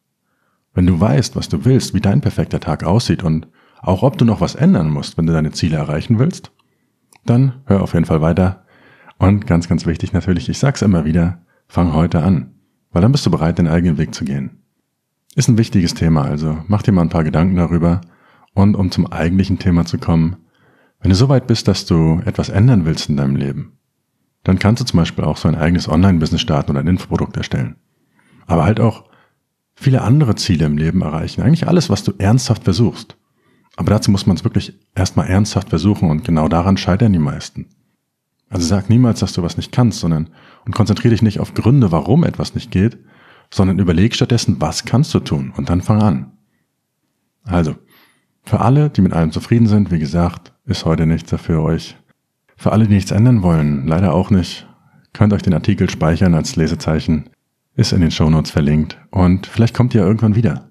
wenn 0.75 0.87
du 0.87 1.01
weißt, 1.01 1.37
was 1.37 1.49
du 1.49 1.65
willst, 1.65 1.95
wie 1.95 2.01
dein 2.01 2.21
perfekter 2.21 2.61
Tag 2.61 2.85
aussieht 2.85 3.23
und 3.23 3.49
auch 3.81 4.03
ob 4.03 4.19
du 4.19 4.25
noch 4.25 4.41
was 4.41 4.55
ändern 4.55 4.91
musst, 4.91 5.17
wenn 5.17 5.27
du 5.27 5.33
deine 5.33 5.53
Ziele 5.53 5.77
erreichen 5.77 6.19
willst, 6.19 6.51
dann 7.25 7.55
hör 7.67 7.83
auf 7.83 7.95
jeden 7.95 8.07
Fall 8.07 8.21
weiter. 8.21 8.65
Und 9.19 9.47
ganz, 9.47 9.69
ganz 9.69 9.87
wichtig 9.87 10.13
natürlich, 10.13 10.49
ich 10.49 10.59
sag's 10.59 10.83
immer 10.83 11.05
wieder, 11.05 11.43
fang 11.69 11.95
heute 11.95 12.23
an 12.23 12.57
weil 12.97 13.03
dann 13.03 13.13
bist 13.13 13.27
du 13.27 13.31
bereit, 13.31 13.59
den 13.59 13.69
eigenen 13.69 13.99
Weg 13.99 14.15
zu 14.15 14.25
gehen. 14.25 14.63
Ist 15.35 15.49
ein 15.49 15.59
wichtiges 15.59 15.93
Thema, 15.93 16.23
also 16.23 16.57
mach 16.67 16.81
dir 16.81 16.93
mal 16.93 17.03
ein 17.03 17.11
paar 17.11 17.25
Gedanken 17.25 17.57
darüber. 17.57 18.01
Und 18.55 18.75
um 18.75 18.91
zum 18.91 19.07
eigentlichen 19.07 19.59
Thema 19.59 19.85
zu 19.85 19.99
kommen, 19.99 20.37
wenn 21.01 21.11
du 21.11 21.15
so 21.15 21.29
weit 21.29 21.47
bist, 21.47 21.69
dass 21.69 21.85
du 21.85 22.23
etwas 22.25 22.49
ändern 22.49 22.87
willst 22.87 23.11
in 23.11 23.19
deinem 23.19 23.37
Leben, 23.37 23.76
dann 24.47 24.61
kannst 24.61 24.81
du 24.81 24.87
zum 24.87 24.99
Beispiel 24.99 25.25
auch 25.25 25.39
so 25.39 25.49
ein 25.49 25.57
eigenes 25.57 25.89
Online-Business 25.89 26.41
starten 26.41 26.71
oder 26.71 26.79
ein 26.79 26.87
Infoprodukt 26.87 27.37
erstellen. 27.37 27.75
Aber 28.47 28.65
halt 28.65 28.79
auch 28.79 29.05
viele 29.75 30.03
andere 30.03 30.37
Ziele 30.37 30.67
im 30.67 30.79
Leben 30.79 31.03
erreichen. 31.03 31.43
Eigentlich 31.43 31.67
alles, 31.67 31.91
was 31.91 32.05
du 32.05 32.13
ernsthaft 32.17 32.63
versuchst. 32.63 33.17
Aber 33.75 33.91
dazu 33.91 34.13
muss 34.13 34.25
man 34.27 34.37
es 34.37 34.45
wirklich 34.45 34.79
erstmal 34.95 35.27
ernsthaft 35.27 35.71
versuchen 35.71 36.11
und 36.11 36.23
genau 36.23 36.47
daran 36.47 36.77
scheitern 36.77 37.13
die 37.13 37.19
meisten. 37.19 37.67
Also 38.49 38.65
sag 38.65 38.89
niemals, 38.89 39.19
dass 39.19 39.33
du 39.33 39.43
was 39.43 39.57
nicht 39.57 39.73
kannst, 39.73 39.99
sondern 39.99 40.31
und 40.65 40.77
konzentriere 40.77 41.11
dich 41.11 41.23
nicht 41.23 41.41
auf 41.41 41.55
Gründe, 41.55 41.91
warum 41.91 42.23
etwas 42.23 42.55
nicht 42.55 42.71
geht, 42.71 42.99
sondern 43.53 43.81
überleg 43.81 44.15
stattdessen, 44.15 44.61
was 44.61 44.85
kannst 44.85 45.13
du 45.13 45.19
tun 45.19 45.53
und 45.57 45.71
dann 45.71 45.83
fang 45.83 46.01
an. 46.01 46.33
Also, 47.43 47.75
für 48.45 48.61
alle, 48.61 48.91
die 48.91 49.01
mit 49.01 49.13
allem 49.13 49.33
zufrieden 49.33 49.67
sind, 49.67 49.91
wie 49.91 49.99
gesagt, 49.99 50.53
ist 50.67 50.85
heute 50.85 51.05
nichts 51.05 51.31
dafür 51.31 51.63
euch. 51.63 51.97
Für 52.57 52.73
alle, 52.73 52.87
die 52.87 52.95
nichts 52.95 53.11
ändern 53.11 53.43
wollen, 53.43 53.87
leider 53.87 54.15
auch 54.15 54.31
nicht, 54.31 54.67
könnt 55.13 55.33
euch 55.33 55.43
den 55.43 55.55
Artikel 55.55 55.89
speichern 55.91 56.35
als 56.35 56.57
Lesezeichen, 56.57 57.31
ist 57.75 57.93
in 57.93 58.01
den 58.01 58.11
Shownotes 58.11 58.51
verlinkt 58.51 58.99
und 59.11 59.47
vielleicht 59.47 59.75
kommt 59.75 59.95
ihr 59.95 60.03
irgendwann 60.03 60.35
wieder. 60.35 60.71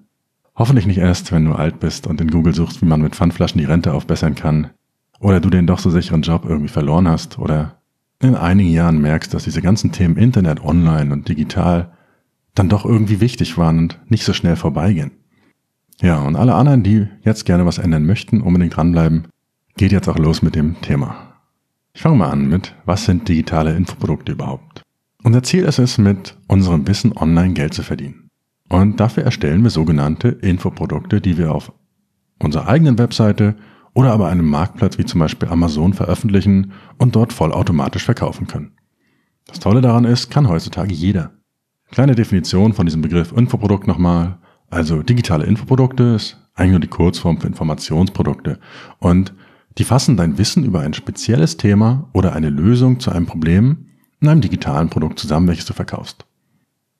Hoffentlich 0.56 0.86
nicht 0.86 0.98
erst, 0.98 1.32
wenn 1.32 1.44
du 1.44 1.52
alt 1.52 1.80
bist 1.80 2.06
und 2.06 2.20
in 2.20 2.30
Google 2.30 2.54
suchst, 2.54 2.82
wie 2.82 2.86
man 2.86 3.02
mit 3.02 3.14
Pfandflaschen 3.14 3.60
die 3.60 3.66
Rente 3.66 3.92
aufbessern 3.94 4.34
kann, 4.34 4.70
oder 5.20 5.40
du 5.40 5.50
den 5.50 5.66
doch 5.66 5.78
so 5.78 5.90
sicheren 5.90 6.22
Job 6.22 6.44
irgendwie 6.46 6.68
verloren 6.68 7.08
hast 7.08 7.38
oder 7.38 7.80
in 8.20 8.34
einigen 8.34 8.70
Jahren 8.70 9.00
merkst, 9.00 9.32
dass 9.32 9.44
diese 9.44 9.62
ganzen 9.62 9.92
Themen 9.92 10.16
Internet, 10.16 10.62
Online 10.64 11.12
und 11.12 11.28
digital 11.28 11.92
dann 12.54 12.68
doch 12.68 12.84
irgendwie 12.84 13.20
wichtig 13.20 13.58
waren 13.58 13.78
und 13.78 14.00
nicht 14.08 14.24
so 14.24 14.32
schnell 14.32 14.56
vorbeigehen. 14.56 15.12
Ja, 16.00 16.20
und 16.20 16.36
alle 16.36 16.54
anderen, 16.54 16.82
die 16.82 17.08
jetzt 17.22 17.44
gerne 17.44 17.66
was 17.66 17.78
ändern 17.78 18.04
möchten, 18.04 18.40
unbedingt 18.40 18.76
dranbleiben, 18.76 19.28
geht 19.76 19.92
jetzt 19.92 20.08
auch 20.08 20.18
los 20.18 20.42
mit 20.42 20.54
dem 20.54 20.80
Thema. 20.80 21.25
Ich 21.96 22.02
fange 22.02 22.16
mal 22.16 22.28
an 22.28 22.46
mit, 22.46 22.74
was 22.84 23.06
sind 23.06 23.26
digitale 23.26 23.74
Infoprodukte 23.74 24.32
überhaupt? 24.32 24.82
Unser 25.24 25.42
Ziel 25.42 25.64
ist 25.64 25.78
es, 25.78 25.96
mit 25.96 26.36
unserem 26.46 26.86
Wissen 26.86 27.16
online 27.16 27.54
Geld 27.54 27.72
zu 27.72 27.82
verdienen. 27.82 28.28
Und 28.68 29.00
dafür 29.00 29.22
erstellen 29.22 29.62
wir 29.62 29.70
sogenannte 29.70 30.28
Infoprodukte, 30.28 31.22
die 31.22 31.38
wir 31.38 31.52
auf 31.52 31.72
unserer 32.38 32.68
eigenen 32.68 32.98
Webseite 32.98 33.56
oder 33.94 34.12
aber 34.12 34.28
einem 34.28 34.46
Marktplatz 34.46 34.98
wie 34.98 35.06
zum 35.06 35.20
Beispiel 35.20 35.48
Amazon 35.48 35.94
veröffentlichen 35.94 36.72
und 36.98 37.16
dort 37.16 37.32
vollautomatisch 37.32 38.04
verkaufen 38.04 38.46
können. 38.46 38.72
Das 39.46 39.58
Tolle 39.58 39.80
daran 39.80 40.04
ist, 40.04 40.30
kann 40.30 40.50
heutzutage 40.50 40.92
jeder. 40.92 41.32
Kleine 41.92 42.14
Definition 42.14 42.74
von 42.74 42.84
diesem 42.84 43.00
Begriff 43.00 43.32
Infoprodukt 43.32 43.86
nochmal. 43.86 44.36
Also 44.68 45.02
digitale 45.02 45.46
Infoprodukte 45.46 46.02
ist 46.16 46.46
eigentlich 46.56 46.72
nur 46.72 46.80
die 46.80 46.88
Kurzform 46.88 47.40
für 47.40 47.46
Informationsprodukte. 47.46 48.58
Und 48.98 49.32
die 49.78 49.84
fassen 49.84 50.16
dein 50.16 50.38
Wissen 50.38 50.64
über 50.64 50.80
ein 50.80 50.94
spezielles 50.94 51.56
Thema 51.56 52.08
oder 52.12 52.34
eine 52.34 52.50
Lösung 52.50 53.00
zu 53.00 53.10
einem 53.10 53.26
Problem 53.26 53.86
in 54.20 54.28
einem 54.28 54.40
digitalen 54.40 54.88
Produkt 54.88 55.18
zusammen, 55.18 55.48
welches 55.48 55.66
du 55.66 55.74
verkaufst. 55.74 56.24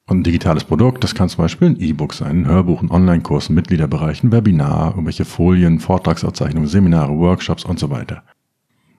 Und 0.08 0.18
ein 0.18 0.24
digitales 0.24 0.64
Produkt, 0.64 1.02
das 1.02 1.14
kann 1.14 1.28
zum 1.28 1.42
Beispiel 1.42 1.68
ein 1.68 1.80
E-Book 1.80 2.14
sein, 2.14 2.42
ein 2.42 2.46
Hörbuch, 2.46 2.80
ein 2.80 2.90
Online-Kurs, 2.90 3.48
ein 3.48 3.54
Mitgliederbereich, 3.54 4.22
ein 4.22 4.30
Webinar, 4.30 4.90
irgendwelche 4.90 5.24
Folien, 5.24 5.80
Vortragsauszeichnungen, 5.80 6.68
Seminare, 6.68 7.16
Workshops 7.18 7.64
und 7.64 7.80
so 7.80 7.90
weiter. 7.90 8.22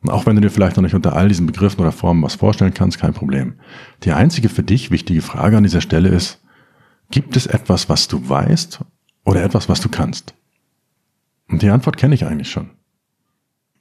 Und 0.01 0.09
auch 0.09 0.25
wenn 0.25 0.35
du 0.35 0.41
dir 0.41 0.49
vielleicht 0.49 0.75
noch 0.75 0.83
nicht 0.83 0.95
unter 0.95 1.15
all 1.15 1.29
diesen 1.29 1.45
Begriffen 1.45 1.79
oder 1.79 1.91
Formen 1.91 2.23
was 2.23 2.35
vorstellen 2.35 2.73
kannst, 2.73 2.99
kein 2.99 3.13
Problem. 3.13 3.55
Die 4.03 4.11
einzige 4.11 4.49
für 4.49 4.63
dich 4.63 4.91
wichtige 4.91 5.21
Frage 5.21 5.57
an 5.57 5.63
dieser 5.63 5.81
Stelle 5.81 6.09
ist, 6.09 6.41
gibt 7.09 7.37
es 7.37 7.47
etwas, 7.47 7.87
was 7.87 8.07
du 8.07 8.27
weißt 8.27 8.79
oder 9.23 9.43
etwas, 9.43 9.69
was 9.69 9.79
du 9.79 9.89
kannst? 9.89 10.33
Und 11.49 11.61
die 11.61 11.69
Antwort 11.69 11.97
kenne 11.97 12.15
ich 12.15 12.25
eigentlich 12.25 12.51
schon. 12.51 12.71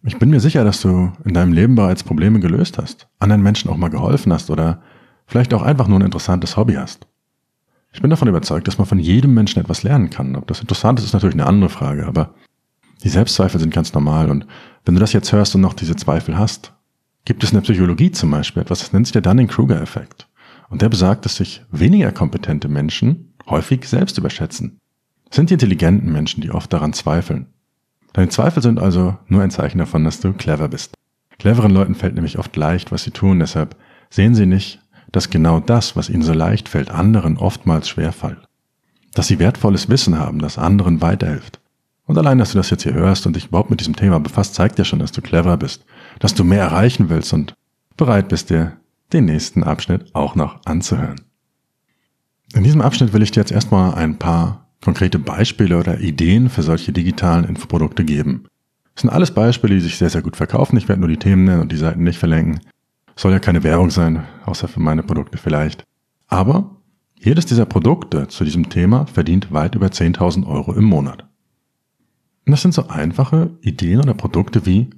Ich 0.07 0.19
bin 0.21 0.31
mir 0.31 0.39
sicher, 0.39 0.63
dass 0.63 0.81
du 0.81 1.13
in 1.25 1.35
deinem 1.35 1.53
Leben 1.53 1.75
bereits 1.75 2.05
Probleme 2.05 2.39
gelöst 2.39 2.79
hast, 2.79 3.09
anderen 3.19 3.43
Menschen 3.43 3.69
auch 3.69 3.77
mal 3.77 3.89
geholfen 3.89 4.33
hast 4.33 4.51
oder 4.51 4.81
vielleicht 5.27 5.53
auch 5.53 5.63
einfach 5.63 5.89
nur 5.89 5.99
ein 5.99 6.05
interessantes 6.05 6.57
Hobby 6.57 6.75
hast. 6.75 7.09
Ich 7.93 8.01
bin 8.01 8.11
davon 8.11 8.29
überzeugt, 8.29 8.69
dass 8.69 8.79
man 8.79 8.87
von 8.87 9.01
jedem 9.01 9.35
Menschen 9.35 9.61
etwas 9.61 9.83
lernen 9.83 10.11
kann. 10.11 10.37
Ob 10.37 10.47
das 10.47 10.61
interessant 10.61 11.01
ist, 11.01 11.07
ist 11.07 11.13
natürlich 11.13 11.35
eine 11.35 11.47
andere 11.47 11.71
Frage, 11.71 12.07
aber 12.07 12.35
die 13.03 13.09
Selbstzweifel 13.09 13.59
sind 13.59 13.75
ganz 13.75 13.93
normal 13.95 14.31
und 14.31 14.47
wenn 14.85 14.95
du 14.95 15.01
das 15.01 15.13
jetzt 15.13 15.33
hörst 15.33 15.57
und 15.57 15.61
noch 15.61 15.75
diese 15.75 15.97
Zweifel 15.97 16.39
hast, 16.39 16.73
gibt 17.25 17.43
es 17.43 17.51
in 17.51 17.57
der 17.57 17.63
Psychologie 17.63 18.13
zum 18.13 18.31
Beispiel 18.31 18.63
etwas, 18.63 18.79
das 18.79 18.93
nennt 18.93 19.07
sich 19.07 19.13
der 19.13 19.23
Dunning-Kruger-Effekt. 19.23 20.29
Und 20.69 20.83
der 20.83 20.89
besagt, 20.89 21.25
dass 21.25 21.37
sich 21.37 21.63
weniger 21.73 22.13
kompetente 22.13 22.69
Menschen 22.69 23.35
häufig 23.49 23.89
selbst 23.89 24.19
überschätzen. 24.19 24.79
Es 25.29 25.35
sind 25.35 25.51
die 25.51 25.55
intelligenten 25.55 26.13
Menschen, 26.13 26.43
die 26.43 26.53
oft 26.53 26.73
daran 26.73 26.93
zweifeln. 26.93 27.49
Deine 28.17 28.31
Zweifel 28.31 28.63
sind 28.63 28.81
also 28.81 29.19
nur 29.29 29.43
ein 29.43 29.51
Zeichen 29.51 29.77
davon, 29.77 30.03
dass 30.03 30.21
du 30.21 30.33
clever 30.33 30.69
bist. 30.69 30.95
Cleveren 31.39 31.71
Leuten 31.71 31.95
fällt 31.95 32.15
nämlich 32.15 32.39
oft 32.39 32.57
leicht, 32.57 32.91
was 32.91 33.03
sie 33.03 33.11
tun, 33.11 33.41
deshalb 33.41 33.77
sehen 34.09 34.35
sie 34.35 34.47
nicht, 34.47 34.81
dass 35.13 35.29
genau 35.29 35.61
das, 35.61 35.97
was 35.97 36.09
ihnen 36.09 36.23
so 36.23 36.33
leicht 36.33 36.71
fällt, 36.71 36.91
anderen 36.91 37.37
oftmals 37.37 37.91
schwerfällt. 37.91 38.49
Dass 39.13 39.27
sie 39.27 39.39
wertvolles 39.39 39.91
Wissen 39.91 40.19
haben, 40.19 40.39
das 40.39 40.57
anderen 40.57 41.03
weiterhilft. 41.03 41.61
Und 42.07 42.17
allein, 42.17 42.39
dass 42.39 42.53
du 42.53 42.57
das 42.57 42.71
jetzt 42.71 42.85
hier 42.85 42.95
hörst 42.95 43.27
und 43.27 43.37
dich 43.37 43.49
überhaupt 43.49 43.69
mit 43.69 43.81
diesem 43.81 43.97
Thema 43.97 44.19
befasst, 44.19 44.55
zeigt 44.55 44.79
ja 44.79 44.87
schon, 44.87 45.01
dass 45.01 45.13
du 45.13 45.21
clever 45.21 45.59
bist, 45.59 45.85
dass 46.19 46.33
du 46.33 46.43
mehr 46.43 46.63
erreichen 46.63 47.11
willst 47.11 47.35
und 47.35 47.55
bereit 47.99 48.31
bist, 48.31 48.49
dir 48.49 48.79
den 49.13 49.27
nächsten 49.27 49.63
Abschnitt 49.63 50.15
auch 50.15 50.37
noch 50.37 50.65
anzuhören. 50.65 51.21
In 52.55 52.65
diesem 52.65 52.81
Abschnitt 52.81 53.13
will 53.13 53.21
ich 53.21 53.33
dir 53.33 53.41
jetzt 53.41 53.53
erstmal 53.53 53.95
ein 53.95 54.19
paar 54.19 54.66
konkrete 54.87 55.19
Beispiele 55.19 55.77
oder 55.79 55.99
Ideen 55.99 56.49
für 56.49 56.63
solche 56.63 56.93
digitalen 56.93 57.43
Infoprodukte 57.43 58.05
geben. 58.05 58.45
Das 58.95 59.03
sind 59.03 59.11
alles 59.11 59.33
Beispiele, 59.33 59.75
die 59.75 59.81
sich 59.81 59.99
sehr, 59.99 60.11
sehr 60.11 60.23
gut 60.23 60.37
verkaufen. 60.37 60.77
Ich 60.77 60.87
werde 60.87 61.01
nur 61.01 61.09
die 61.09 61.17
Themen 61.17 61.43
nennen 61.43 61.63
und 61.63 61.73
die 61.73 61.77
Seiten 61.77 62.05
nicht 62.05 62.21
verlinken. 62.21 62.61
Soll 63.17 63.33
ja 63.33 63.41
keine 63.41 63.65
Werbung 63.65 63.91
sein, 63.91 64.23
außer 64.45 64.69
für 64.69 64.79
meine 64.79 65.03
Produkte 65.03 65.39
vielleicht. 65.39 65.83
Aber 66.29 66.77
jedes 67.19 67.47
dieser 67.47 67.67
Produkte 67.67 68.29
zu 68.29 68.45
diesem 68.45 68.69
Thema 68.69 69.07
verdient 69.07 69.53
weit 69.53 69.75
über 69.75 69.89
10.000 69.89 70.47
Euro 70.47 70.73
im 70.73 70.85
Monat. 70.85 71.23
Und 72.47 72.53
das 72.53 72.63
sind 72.63 72.73
so 72.73 72.87
einfache 72.87 73.51
Ideen 73.63 73.99
oder 73.99 74.15
Produkte 74.15 74.67
wie 74.67 74.91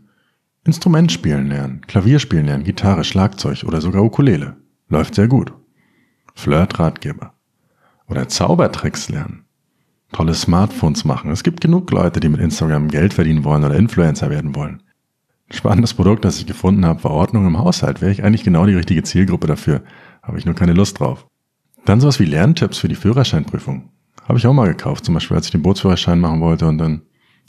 Instrument 0.65 1.11
spielen 1.13 1.49
lernen, 1.49 1.81
Klavier 1.87 2.19
spielen 2.19 2.45
lernen, 2.45 2.65
Gitarre, 2.65 3.05
Schlagzeug 3.05 3.65
oder 3.65 3.81
sogar 3.81 4.05
Ukulele. 4.05 4.59
Läuft 4.91 5.15
sehr 5.15 5.29
gut. 5.29 5.51
Flirt-Ratgeber. 6.35 7.33
Oder 8.07 8.29
Zaubertricks 8.29 9.09
lernen 9.09 9.48
tolle 10.13 10.35
Smartphones 10.35 11.05
machen. 11.05 11.31
Es 11.31 11.43
gibt 11.43 11.61
genug 11.61 11.91
Leute, 11.91 12.21
die 12.21 12.29
mit 12.29 12.41
Instagram 12.41 12.89
Geld 12.89 13.15
verdienen 13.15 13.45
wollen 13.45 13.65
oder 13.65 13.77
Influencer 13.77 14.31
werden 14.31 14.55
wollen. 14.55 14.83
Ein 15.51 15.57
spannendes 15.57 15.95
Produkt, 15.95 16.25
das 16.25 16.39
ich 16.39 16.47
gefunden 16.47 16.85
habe, 16.85 17.03
war 17.05 17.13
Ordnung 17.13 17.47
im 17.47 17.59
Haushalt. 17.59 18.01
Wäre 18.01 18.13
ich 18.13 18.23
eigentlich 18.23 18.45
genau 18.45 18.67
die 18.67 18.75
richtige 18.75 19.03
Zielgruppe 19.03 19.47
dafür. 19.47 19.83
Habe 20.23 20.39
ich 20.39 20.45
nur 20.45 20.55
keine 20.55 20.73
Lust 20.75 21.01
drauf. 21.01 21.27
Dann 21.85 22.01
sowas 22.01 22.21
wie 22.21 22.27
Lerntipps 22.27 22.79
für 22.79 22.89
die 22.89 22.95
Führerscheinprüfung. 22.95 23.91
Habe 24.27 24.39
ich 24.39 24.47
auch 24.47 24.53
mal 24.53 24.69
gekauft, 24.69 25.07
zum 25.07 25.15
Beispiel 25.15 25.37
als 25.37 25.47
ich 25.47 25.53
den 25.53 25.63
Bootsführerschein 25.63 26.21
machen 26.21 26.41
wollte 26.41 26.67
und 26.67 26.77
dann 26.77 27.03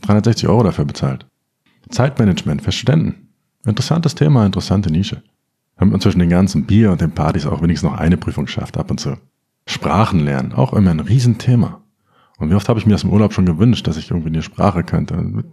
360 0.04 0.48
Euro 0.48 0.64
dafür 0.64 0.86
bezahlt. 0.86 1.28
Zeitmanagement 1.90 2.62
für 2.62 2.72
Studenten. 2.72 3.34
Interessantes 3.66 4.16
Thema, 4.16 4.46
interessante 4.46 4.90
Nische. 4.90 5.24
Damit 5.76 5.92
man 5.92 6.02
zwischen 6.02 6.20
den 6.20 6.30
ganzen 6.30 6.66
Bier 6.66 6.92
und 6.92 7.02
den 7.02 7.12
Partys 7.12 7.46
auch 7.46 7.62
wenigstens 7.62 7.90
noch 7.90 7.98
eine 7.98 8.16
Prüfung 8.16 8.48
schafft, 8.48 8.78
ab 8.78 8.92
und 8.92 9.00
zu. 9.00 9.18
Sprachen 9.66 10.22
lernen, 10.22 10.54
auch 10.54 10.72
immer 10.74 10.92
ein 10.92 11.02
Riesenthema. 11.02 11.82
Und 12.40 12.50
wie 12.50 12.56
oft 12.56 12.70
habe 12.70 12.80
ich 12.80 12.86
mir 12.86 12.94
das 12.94 13.04
im 13.04 13.12
Urlaub 13.12 13.34
schon 13.34 13.46
gewünscht, 13.46 13.86
dass 13.88 13.98
ich 13.98 14.10
irgendwie 14.10 14.30
eine 14.30 14.42
Sprache 14.42 14.84
könnte, 14.84 15.16
mit 15.16 15.46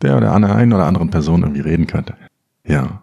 der 0.00 0.16
oder 0.16 0.32
einer 0.32 0.54
einen 0.54 0.72
oder 0.72 0.86
anderen 0.86 1.10
Person 1.10 1.42
irgendwie 1.42 1.60
reden 1.60 1.86
könnte. 1.86 2.14
Ja. 2.64 3.02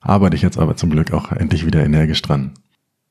Arbeite 0.00 0.36
ich 0.36 0.42
jetzt 0.42 0.58
aber 0.58 0.76
zum 0.76 0.90
Glück 0.90 1.12
auch 1.12 1.32
endlich 1.32 1.66
wieder 1.66 1.84
energisch 1.84 2.22
dran. 2.22 2.52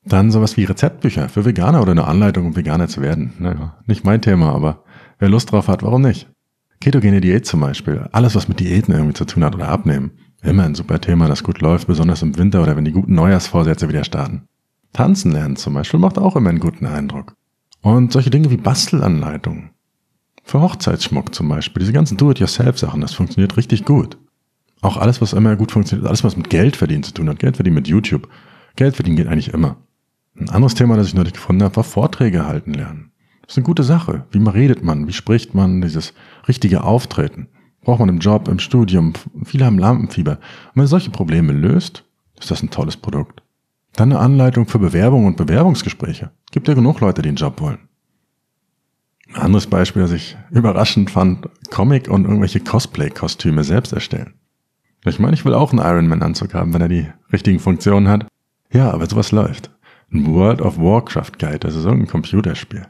Dann 0.04 0.30
sowas 0.30 0.56
wie 0.56 0.64
Rezeptbücher 0.64 1.28
für 1.28 1.44
Veganer 1.44 1.82
oder 1.82 1.90
eine 1.90 2.06
Anleitung, 2.06 2.46
um 2.46 2.56
Veganer 2.56 2.88
zu 2.88 3.02
werden. 3.02 3.34
Naja, 3.38 3.76
nicht 3.86 4.04
mein 4.04 4.22
Thema, 4.22 4.54
aber 4.54 4.84
wer 5.18 5.28
Lust 5.28 5.52
drauf 5.52 5.68
hat, 5.68 5.82
warum 5.82 6.00
nicht? 6.02 6.28
Ketogene 6.80 7.20
Diät 7.20 7.44
zum 7.44 7.60
Beispiel. 7.60 8.08
Alles, 8.12 8.34
was 8.34 8.48
mit 8.48 8.60
Diäten 8.60 8.94
irgendwie 8.94 9.14
zu 9.14 9.24
tun 9.24 9.44
hat 9.44 9.54
oder 9.54 9.68
abnehmen. 9.68 10.12
Immer 10.42 10.64
ein 10.64 10.74
super 10.74 11.00
Thema, 11.00 11.26
das 11.26 11.42
gut 11.42 11.60
läuft, 11.60 11.88
besonders 11.88 12.22
im 12.22 12.38
Winter 12.38 12.62
oder 12.62 12.76
wenn 12.76 12.84
die 12.84 12.92
guten 12.92 13.14
Neujahrsvorsätze 13.14 13.88
wieder 13.88 14.04
starten. 14.04 14.46
Tanzen 14.92 15.32
lernen 15.32 15.56
zum 15.56 15.74
Beispiel 15.74 16.00
macht 16.00 16.18
auch 16.18 16.36
immer 16.36 16.50
einen 16.50 16.60
guten 16.60 16.86
Eindruck. 16.86 17.34
Und 17.86 18.10
solche 18.10 18.30
Dinge 18.30 18.50
wie 18.50 18.56
Bastelanleitungen. 18.56 19.70
Für 20.42 20.60
Hochzeitsschmuck 20.60 21.32
zum 21.32 21.48
Beispiel. 21.48 21.78
Diese 21.78 21.92
ganzen 21.92 22.16
Do-it-yourself-Sachen, 22.16 23.00
das 23.00 23.14
funktioniert 23.14 23.56
richtig 23.56 23.84
gut. 23.84 24.18
Auch 24.80 24.96
alles, 24.96 25.22
was 25.22 25.32
immer 25.32 25.54
gut 25.54 25.70
funktioniert, 25.70 26.08
alles, 26.08 26.24
was 26.24 26.36
mit 26.36 26.50
Geld 26.50 26.74
verdienen 26.74 27.04
zu 27.04 27.14
tun 27.14 27.28
hat. 27.28 27.38
Geld 27.38 27.54
verdienen 27.54 27.76
mit 27.76 27.86
YouTube. 27.86 28.28
Geld 28.74 28.96
verdienen 28.96 29.16
geht 29.16 29.28
eigentlich 29.28 29.54
immer. 29.54 29.76
Ein 30.36 30.50
anderes 30.50 30.74
Thema, 30.74 30.96
das 30.96 31.06
ich 31.06 31.14
neulich 31.14 31.34
gefunden 31.34 31.62
habe, 31.62 31.76
war 31.76 31.84
Vorträge 31.84 32.44
halten 32.44 32.74
lernen. 32.74 33.12
Das 33.42 33.52
ist 33.52 33.58
eine 33.58 33.66
gute 33.66 33.84
Sache. 33.84 34.24
Wie 34.32 34.40
man 34.40 34.54
redet 34.54 34.82
man? 34.82 35.06
Wie 35.06 35.12
spricht 35.12 35.54
man? 35.54 35.80
Dieses 35.80 36.12
richtige 36.48 36.82
Auftreten. 36.82 37.46
Braucht 37.82 38.00
man 38.00 38.08
im 38.08 38.18
Job, 38.18 38.48
im 38.48 38.58
Studium. 38.58 39.12
Viele 39.44 39.64
haben 39.64 39.78
Lampenfieber. 39.78 40.32
Und 40.32 40.40
wenn 40.74 40.80
man 40.80 40.86
solche 40.88 41.10
Probleme 41.10 41.52
löst, 41.52 42.02
ist 42.40 42.50
das 42.50 42.64
ein 42.64 42.70
tolles 42.70 42.96
Produkt. 42.96 43.44
Dann 43.96 44.12
eine 44.12 44.20
Anleitung 44.20 44.66
für 44.66 44.78
Bewerbung 44.78 45.24
und 45.24 45.38
Bewerbungsgespräche. 45.38 46.30
Gibt 46.52 46.68
ja 46.68 46.74
genug 46.74 47.00
Leute, 47.00 47.22
die 47.22 47.30
einen 47.30 47.36
Job 47.36 47.60
wollen. 47.60 47.78
Ein 49.32 49.42
anderes 49.42 49.66
Beispiel, 49.66 50.02
das 50.02 50.12
ich 50.12 50.36
überraschend 50.50 51.10
fand, 51.10 51.48
Comic 51.70 52.08
und 52.08 52.24
irgendwelche 52.24 52.60
Cosplay-Kostüme 52.60 53.64
selbst 53.64 53.92
erstellen. 53.92 54.34
Ich 55.04 55.18
meine, 55.18 55.34
ich 55.34 55.44
will 55.44 55.54
auch 55.54 55.72
einen 55.72 55.84
Iron 55.84 56.08
Man-Anzug 56.08 56.54
haben, 56.54 56.74
wenn 56.74 56.82
er 56.82 56.88
die 56.88 57.06
richtigen 57.32 57.58
Funktionen 57.58 58.08
hat. 58.08 58.26
Ja, 58.72 58.90
aber 58.90 59.06
sowas 59.06 59.32
läuft. 59.32 59.70
Ein 60.12 60.26
World 60.26 60.60
of 60.60 60.78
Warcraft 60.78 61.38
Guide, 61.38 61.60
das 61.60 61.74
ist 61.74 61.84
irgendein 61.84 62.08
Computerspiel. 62.08 62.86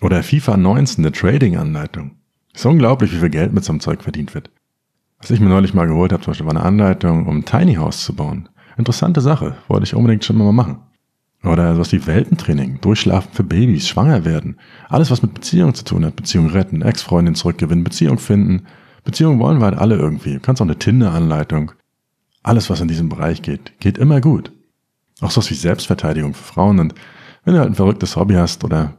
Oder 0.00 0.22
FIFA 0.22 0.56
19, 0.56 1.04
eine 1.04 1.12
Trading-Anleitung. 1.12 2.16
Ist 2.54 2.66
unglaublich, 2.66 3.12
wie 3.12 3.18
viel 3.18 3.30
Geld 3.30 3.52
mit 3.52 3.64
so 3.64 3.72
einem 3.72 3.80
Zeug 3.80 4.02
verdient 4.02 4.34
wird. 4.34 4.50
Was 5.20 5.30
ich 5.30 5.40
mir 5.40 5.48
neulich 5.48 5.74
mal 5.74 5.86
geholt 5.86 6.12
habe, 6.12 6.22
zum 6.22 6.30
Beispiel 6.30 6.46
war 6.46 6.54
eine 6.54 6.64
Anleitung, 6.64 7.26
um 7.26 7.38
ein 7.38 7.44
Tiny 7.44 7.74
House 7.74 8.04
zu 8.04 8.14
bauen. 8.14 8.48
Interessante 8.78 9.20
Sache, 9.20 9.56
wollte 9.66 9.84
ich 9.84 9.94
unbedingt 9.94 10.24
schon 10.24 10.38
mal 10.38 10.52
machen. 10.52 10.78
Oder 11.44 11.74
sowas 11.74 11.92
wie 11.92 12.06
Weltentraining, 12.06 12.80
Durchschlafen 12.80 13.32
für 13.32 13.44
Babys, 13.44 13.88
schwanger 13.88 14.24
werden. 14.24 14.56
Alles, 14.88 15.10
was 15.10 15.22
mit 15.22 15.34
Beziehung 15.34 15.74
zu 15.74 15.84
tun 15.84 16.04
hat. 16.04 16.16
Beziehung 16.16 16.48
retten, 16.50 16.82
Ex-Freundin 16.82 17.34
zurückgewinnen, 17.34 17.84
Beziehung 17.84 18.18
finden. 18.18 18.66
Beziehung 19.04 19.38
wollen 19.40 19.58
wir 19.58 19.66
halt 19.66 19.78
alle 19.78 19.96
irgendwie. 19.96 20.34
Du 20.34 20.40
kannst 20.40 20.62
auch 20.62 20.66
eine 20.66 20.78
Tinder-Anleitung. 20.78 21.72
Alles, 22.42 22.70
was 22.70 22.80
in 22.80 22.88
diesem 22.88 23.08
Bereich 23.08 23.42
geht, 23.42 23.78
geht 23.80 23.98
immer 23.98 24.20
gut. 24.20 24.52
Auch 25.20 25.30
sowas 25.30 25.50
wie 25.50 25.54
Selbstverteidigung 25.54 26.34
für 26.34 26.44
Frauen. 26.44 26.78
Und 26.78 26.94
wenn 27.44 27.54
du 27.54 27.60
halt 27.60 27.70
ein 27.70 27.76
verrücktes 27.76 28.16
Hobby 28.16 28.34
hast 28.34 28.64
oder 28.64 28.94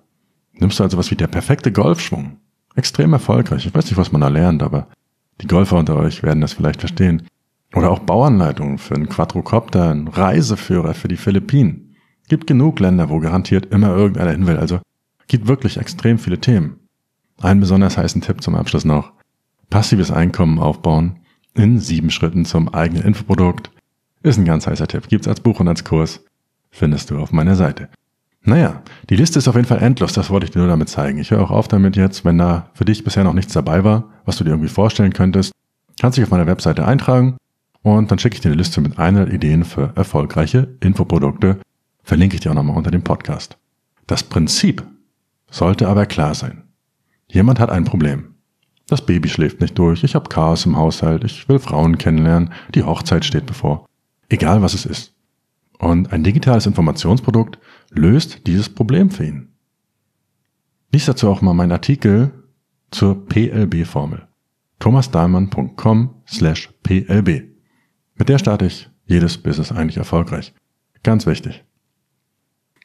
nimmst 0.53 0.79
du 0.79 0.81
halt 0.81 0.91
sowas 0.91 1.12
wie 1.12 1.15
der 1.15 1.27
perfekte 1.27 1.71
Golfschwung. 1.71 2.38
Extrem 2.75 3.13
erfolgreich. 3.13 3.65
Ich 3.65 3.74
weiß 3.74 3.86
nicht, 3.86 3.98
was 3.98 4.12
man 4.12 4.21
da 4.21 4.27
lernt, 4.27 4.62
aber 4.62 4.88
die 5.41 5.48
Golfer 5.48 5.77
unter 5.77 5.95
euch 5.95 6.21
werden 6.21 6.41
das 6.41 6.53
vielleicht 6.53 6.81
verstehen. 6.81 7.24
Oder 7.75 7.91
auch 7.91 7.99
Bauanleitungen 7.99 8.77
für 8.77 8.95
einen 8.95 9.09
Quadrocopter, 9.09 9.89
einen 9.89 10.07
Reiseführer 10.07 10.93
für 10.93 11.07
die 11.07 11.17
Philippinen. 11.17 11.95
Gibt 12.27 12.47
genug 12.47 12.79
Länder, 12.79 13.09
wo 13.09 13.19
garantiert 13.19 13.67
immer 13.67 13.95
irgendeiner 13.95 14.31
hin 14.31 14.47
will. 14.47 14.57
Also 14.57 14.79
gibt 15.27 15.47
wirklich 15.47 15.77
extrem 15.77 16.17
viele 16.17 16.39
Themen. 16.39 16.79
Einen 17.41 17.59
besonders 17.59 17.97
heißen 17.97 18.21
Tipp 18.21 18.41
zum 18.41 18.55
Abschluss 18.55 18.85
noch. 18.85 19.13
Passives 19.69 20.11
Einkommen 20.11 20.59
aufbauen 20.59 21.19
in 21.53 21.79
sieben 21.79 22.09
Schritten 22.09 22.45
zum 22.45 22.73
eigenen 22.73 23.03
Infoprodukt 23.03 23.71
ist 24.23 24.38
ein 24.38 24.45
ganz 24.45 24.67
heißer 24.67 24.88
Tipp. 24.88 25.07
Gibt's 25.07 25.27
als 25.27 25.39
Buch 25.39 25.59
und 25.59 25.67
als 25.67 25.83
Kurs. 25.83 26.23
Findest 26.71 27.09
du 27.09 27.17
auf 27.17 27.31
meiner 27.31 27.55
Seite. 27.55 27.89
Naja, 28.41 28.81
die 29.09 29.15
Liste 29.15 29.39
ist 29.39 29.47
auf 29.47 29.55
jeden 29.55 29.67
Fall 29.67 29.81
endlos, 29.81 30.13
das 30.13 30.29
wollte 30.29 30.45
ich 30.45 30.51
dir 30.51 30.59
nur 30.59 30.67
damit 30.67 30.89
zeigen. 30.89 31.19
Ich 31.19 31.31
höre 31.31 31.41
auch 31.41 31.51
auf 31.51 31.67
damit 31.67 31.95
jetzt, 31.95 32.23
wenn 32.25 32.38
da 32.38 32.69
für 32.73 32.85
dich 32.85 33.03
bisher 33.03 33.23
noch 33.23 33.33
nichts 33.33 33.53
dabei 33.53 33.83
war, 33.83 34.09
was 34.25 34.38
du 34.38 34.43
dir 34.43 34.51
irgendwie 34.51 34.69
vorstellen 34.69 35.13
könntest, 35.13 35.51
kannst 35.99 36.17
dich 36.17 36.23
auf 36.23 36.31
meiner 36.31 36.47
Webseite 36.47 36.85
eintragen 36.85 37.38
und 37.81 38.12
dann 38.12 38.19
schicke 38.19 38.36
ich 38.36 38.41
dir 38.41 38.50
eine 38.50 38.57
Liste 38.57 38.81
mit 38.81 38.98
100 38.98 39.31
Ideen 39.31 39.63
für 39.63 39.93
erfolgreiche 39.95 40.75
Infoprodukte. 40.81 41.59
Verlinke 42.03 42.36
ich 42.36 42.41
dir 42.41 42.51
auch 42.51 42.55
nochmal 42.55 42.77
unter 42.77 42.91
dem 42.91 43.03
Podcast. 43.03 43.57
Das 44.07 44.24
Prinzip 44.24 44.83
sollte 45.50 45.88
aber 45.88 46.05
klar 46.05 46.36
sein. 46.36 46.63
Jemand 47.27 47.59
hat 47.59 47.69
ein 47.69 47.86
Problem. 47.86 48.36
Das 48.88 49.05
Baby 49.05 49.29
schläft 49.29 49.62
nicht 49.62 49.77
durch, 49.77 50.03
ich 50.03 50.15
habe 50.15 50.29
Chaos 50.29 50.65
im 50.65 50.75
Haushalt, 50.75 51.24
ich 51.24 51.48
will 51.48 51.59
Frauen 51.59 52.00
kennenlernen, 52.00 52.51
die 52.74 52.83
Hochzeit 52.83 53.24
steht 53.24 53.45
bevor. 53.45 53.86
Egal 54.29 54.62
was 54.63 54.74
es 54.74 54.86
ist. 54.86 55.13
Und 55.77 56.12
ein 56.12 56.24
digitales 56.24 56.65
Informationsprodukt 56.65 57.59
löst 57.91 58.48
dieses 58.48 58.67
Problem 58.67 59.12
für 59.12 59.25
ihn. 59.25 59.50
Lies 60.91 61.05
dazu 61.05 61.29
auch 61.29 61.41
mal 61.41 61.53
meinen 61.53 61.71
Artikel 61.71 62.31
zur 62.89 63.27
PLB-Formel. 63.27 64.27
thomasdahlmann.com 64.79 66.15
slash 66.27 66.69
PLB. 66.81 67.58
Mit 68.19 68.27
der 68.27 68.38
starte 68.38 68.65
ich 68.65 68.89
jedes 69.05 69.38
Business 69.38 69.71
eigentlich 69.71 69.97
erfolgreich. 69.97 70.53
Ganz 71.03 71.25
wichtig. 71.25 71.63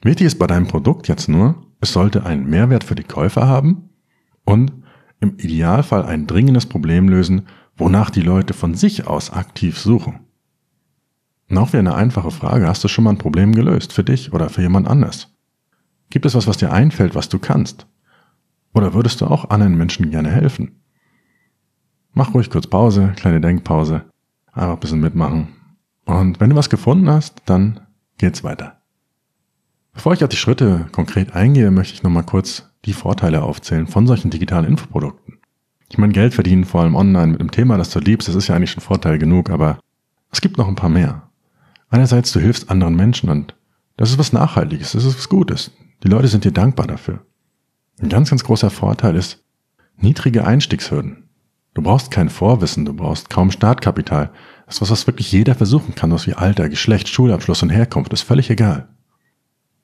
Wichtig 0.02 0.28
ist 0.28 0.38
bei 0.38 0.46
deinem 0.46 0.68
Produkt 0.68 1.08
jetzt 1.08 1.28
nur, 1.28 1.66
es 1.80 1.92
sollte 1.92 2.24
einen 2.24 2.48
Mehrwert 2.48 2.84
für 2.84 2.94
die 2.94 3.02
Käufer 3.02 3.48
haben 3.48 3.90
und 4.44 4.72
im 5.20 5.36
Idealfall 5.38 6.04
ein 6.04 6.28
dringendes 6.28 6.66
Problem 6.66 7.08
lösen, 7.08 7.48
wonach 7.76 8.10
die 8.10 8.20
Leute 8.20 8.54
von 8.54 8.74
sich 8.74 9.08
aus 9.08 9.32
aktiv 9.32 9.78
suchen. 9.78 10.20
Auch 11.50 11.68
wieder 11.68 11.80
eine 11.80 11.94
einfache 11.94 12.30
Frage, 12.30 12.66
hast 12.66 12.82
du 12.84 12.88
schon 12.88 13.04
mal 13.04 13.10
ein 13.10 13.18
Problem 13.18 13.54
gelöst, 13.54 13.92
für 13.92 14.04
dich 14.04 14.32
oder 14.32 14.48
für 14.48 14.62
jemand 14.62 14.88
anders? 14.88 15.34
Gibt 16.10 16.26
es 16.26 16.34
was, 16.34 16.46
was 16.46 16.56
dir 16.56 16.72
einfällt, 16.72 17.14
was 17.14 17.28
du 17.28 17.38
kannst? 17.38 17.86
Oder 18.72 18.92
würdest 18.92 19.20
du 19.20 19.26
auch 19.26 19.50
anderen 19.50 19.76
Menschen 19.76 20.10
gerne 20.10 20.30
helfen? 20.30 20.82
Mach 22.12 22.34
ruhig 22.34 22.50
kurz 22.50 22.66
Pause, 22.66 23.12
kleine 23.16 23.40
Denkpause, 23.40 24.04
einfach 24.54 24.74
ein 24.74 24.80
bisschen 24.80 25.00
mitmachen. 25.00 25.48
Und 26.04 26.40
wenn 26.40 26.50
du 26.50 26.56
was 26.56 26.70
gefunden 26.70 27.08
hast, 27.08 27.42
dann 27.46 27.80
geht's 28.18 28.44
weiter. 28.44 28.80
Bevor 29.92 30.12
ich 30.12 30.22
auf 30.22 30.28
die 30.28 30.36
Schritte 30.36 30.86
konkret 30.92 31.34
eingehe, 31.34 31.70
möchte 31.70 31.94
ich 31.94 32.02
nochmal 32.02 32.24
kurz 32.24 32.70
die 32.84 32.92
Vorteile 32.92 33.42
aufzählen 33.42 33.86
von 33.86 34.06
solchen 34.06 34.30
digitalen 34.30 34.66
Infoprodukten. 34.66 35.38
Ich 35.88 35.98
meine, 35.98 36.12
Geld 36.12 36.34
verdienen, 36.34 36.64
vor 36.64 36.82
allem 36.82 36.96
online 36.96 37.28
mit 37.28 37.40
einem 37.40 37.50
Thema, 37.50 37.78
das 37.78 37.90
du 37.90 38.00
liebst, 38.00 38.28
das 38.28 38.34
ist 38.34 38.48
ja 38.48 38.56
eigentlich 38.56 38.72
schon 38.72 38.82
Vorteil 38.82 39.18
genug, 39.18 39.50
aber 39.50 39.78
es 40.30 40.40
gibt 40.40 40.58
noch 40.58 40.66
ein 40.66 40.74
paar 40.74 40.90
mehr. 40.90 41.30
Einerseits, 41.88 42.32
du 42.32 42.40
hilfst 42.40 42.70
anderen 42.70 42.96
Menschen 42.96 43.30
und 43.30 43.54
das 43.96 44.10
ist 44.10 44.18
was 44.18 44.32
Nachhaltiges, 44.32 44.92
das 44.92 45.04
ist 45.04 45.16
was 45.16 45.28
Gutes. 45.28 45.70
Die 46.02 46.08
Leute 46.08 46.28
sind 46.28 46.44
dir 46.44 46.50
dankbar 46.50 46.88
dafür. 46.88 47.24
Ein 48.00 48.08
ganz, 48.08 48.30
ganz 48.30 48.42
großer 48.42 48.70
Vorteil 48.70 49.14
ist 49.14 49.44
niedrige 49.96 50.44
Einstiegshürden. 50.44 51.23
Du 51.74 51.82
brauchst 51.82 52.10
kein 52.10 52.28
Vorwissen, 52.28 52.84
du 52.84 52.94
brauchst 52.94 53.30
kaum 53.30 53.50
Startkapital. 53.50 54.30
Das 54.66 54.76
ist 54.76 54.82
was, 54.82 54.90
was 54.90 55.06
wirklich 55.08 55.32
jeder 55.32 55.54
versuchen 55.56 55.94
kann, 55.94 56.12
was 56.12 56.26
wie 56.26 56.34
Alter, 56.34 56.68
Geschlecht, 56.68 57.08
Schulabschluss 57.08 57.62
und 57.62 57.70
Herkunft, 57.70 58.12
ist 58.12 58.22
völlig 58.22 58.48
egal. 58.48 58.88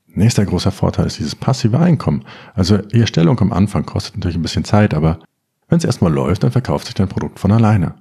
Nächster 0.06 0.47
großer 0.47 0.70
Vorteil 0.70 1.06
ist 1.06 1.18
dieses 1.18 1.35
passive 1.35 1.78
Einkommen. 1.78 2.25
Also 2.54 2.78
die 2.78 3.00
Erstellung 3.00 3.38
am 3.40 3.52
Anfang 3.52 3.87
kostet 3.87 4.16
natürlich 4.16 4.37
ein 4.37 4.42
bisschen 4.42 4.64
Zeit, 4.64 4.94
aber 4.94 5.20
wenn 5.68 5.78
es 5.78 5.85
erstmal 5.85 6.12
läuft, 6.12 6.42
dann 6.42 6.52
verkauft 6.52 6.87
sich 6.87 6.94
dein 6.94 7.09
Produkt 7.09 7.38
von 7.38 7.52
alleine. 7.52 7.94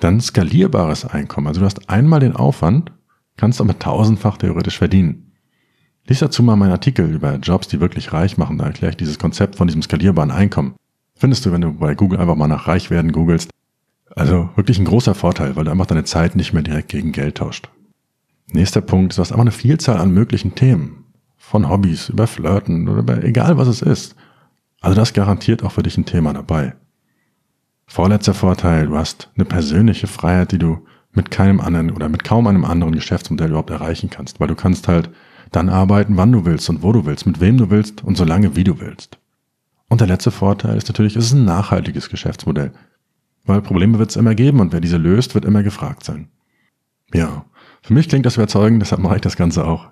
Dann 0.00 0.20
skalierbares 0.20 1.06
Einkommen. 1.06 1.46
Also 1.46 1.60
du 1.60 1.66
hast 1.66 1.88
einmal 1.88 2.20
den 2.20 2.36
Aufwand, 2.36 2.92
kannst 3.36 3.60
aber 3.60 3.78
tausendfach 3.78 4.36
theoretisch 4.36 4.78
verdienen. 4.78 5.32
Lies 6.06 6.18
dazu 6.20 6.42
mal 6.42 6.56
meinen 6.56 6.72
Artikel 6.72 7.10
über 7.10 7.36
Jobs, 7.36 7.68
die 7.68 7.80
wirklich 7.80 8.12
reich 8.12 8.36
machen. 8.36 8.58
Da 8.58 8.66
erkläre 8.66 8.90
ich 8.90 8.96
dieses 8.96 9.18
Konzept 9.18 9.56
von 9.56 9.66
diesem 9.66 9.82
skalierbaren 9.82 10.30
Einkommen. 10.30 10.76
Findest 11.16 11.46
du, 11.46 11.52
wenn 11.52 11.62
du 11.62 11.72
bei 11.72 11.94
Google 11.94 12.20
einfach 12.20 12.36
mal 12.36 12.46
nach 12.46 12.68
reich 12.68 12.90
werden 12.90 13.10
googelst. 13.10 13.50
Also 14.14 14.50
wirklich 14.54 14.78
ein 14.78 14.84
großer 14.84 15.14
Vorteil, 15.14 15.56
weil 15.56 15.64
du 15.64 15.70
einfach 15.70 15.86
deine 15.86 16.04
Zeit 16.04 16.36
nicht 16.36 16.52
mehr 16.52 16.62
direkt 16.62 16.88
gegen 16.88 17.12
Geld 17.12 17.38
tauscht. 17.38 17.70
Nächster 18.52 18.82
Punkt, 18.82 19.16
du 19.16 19.20
hast 19.20 19.32
einfach 19.32 19.42
eine 19.42 19.50
Vielzahl 19.50 19.98
an 19.98 20.12
möglichen 20.12 20.54
Themen. 20.54 21.04
Von 21.36 21.68
Hobbys 21.68 22.10
über 22.10 22.26
Flirten 22.26 22.88
oder 22.88 23.00
über 23.00 23.24
egal 23.24 23.56
was 23.56 23.68
es 23.68 23.82
ist. 23.82 24.14
Also 24.80 24.94
das 24.94 25.14
garantiert 25.14 25.62
auch 25.62 25.72
für 25.72 25.82
dich 25.82 25.96
ein 25.96 26.04
Thema 26.04 26.32
dabei. 26.32 26.74
Vorletzter 27.86 28.34
Vorteil, 28.34 28.86
du 28.86 28.96
hast 28.96 29.30
eine 29.36 29.44
persönliche 29.44 30.06
Freiheit, 30.06 30.52
die 30.52 30.58
du 30.58 30.78
mit 31.12 31.30
keinem 31.30 31.60
anderen 31.60 31.92
oder 31.92 32.08
mit 32.08 32.24
kaum 32.24 32.46
einem 32.46 32.64
anderen 32.64 32.94
Geschäftsmodell 32.94 33.48
überhaupt 33.48 33.70
erreichen 33.70 34.10
kannst, 34.10 34.38
weil 34.38 34.48
du 34.48 34.54
kannst 34.54 34.86
halt 34.86 35.10
dann 35.52 35.68
arbeiten, 35.68 36.16
wann 36.16 36.32
du 36.32 36.44
willst 36.44 36.68
und 36.68 36.82
wo 36.82 36.92
du 36.92 37.06
willst, 37.06 37.26
mit 37.26 37.40
wem 37.40 37.56
du 37.56 37.70
willst 37.70 38.04
und 38.04 38.16
so 38.16 38.24
lange 38.24 38.56
wie 38.56 38.64
du 38.64 38.80
willst. 38.80 39.18
Und 39.88 40.00
der 40.00 40.08
letzte 40.08 40.30
Vorteil 40.30 40.76
ist 40.76 40.88
natürlich, 40.88 41.16
es 41.16 41.26
ist 41.26 41.32
ein 41.32 41.44
nachhaltiges 41.44 42.08
Geschäftsmodell, 42.08 42.72
weil 43.44 43.62
Probleme 43.62 43.98
wird 43.98 44.10
es 44.10 44.16
immer 44.16 44.34
geben 44.34 44.60
und 44.60 44.72
wer 44.72 44.80
diese 44.80 44.96
löst, 44.96 45.34
wird 45.34 45.44
immer 45.44 45.62
gefragt 45.62 46.04
sein. 46.04 46.28
Ja, 47.14 47.44
für 47.82 47.94
mich 47.94 48.08
klingt 48.08 48.26
das 48.26 48.36
überzeugend, 48.36 48.82
deshalb 48.82 49.00
mache 49.00 49.16
ich 49.16 49.20
das 49.20 49.36
Ganze 49.36 49.64
auch. 49.64 49.88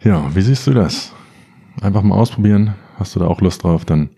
Ja, 0.00 0.34
wie 0.34 0.42
siehst 0.42 0.66
du 0.66 0.72
das? 0.72 1.12
Einfach 1.80 2.02
mal 2.02 2.14
ausprobieren. 2.14 2.74
Hast 2.98 3.16
du 3.16 3.20
da 3.20 3.26
auch 3.26 3.40
Lust 3.40 3.64
drauf? 3.64 3.84
Dann 3.84 4.10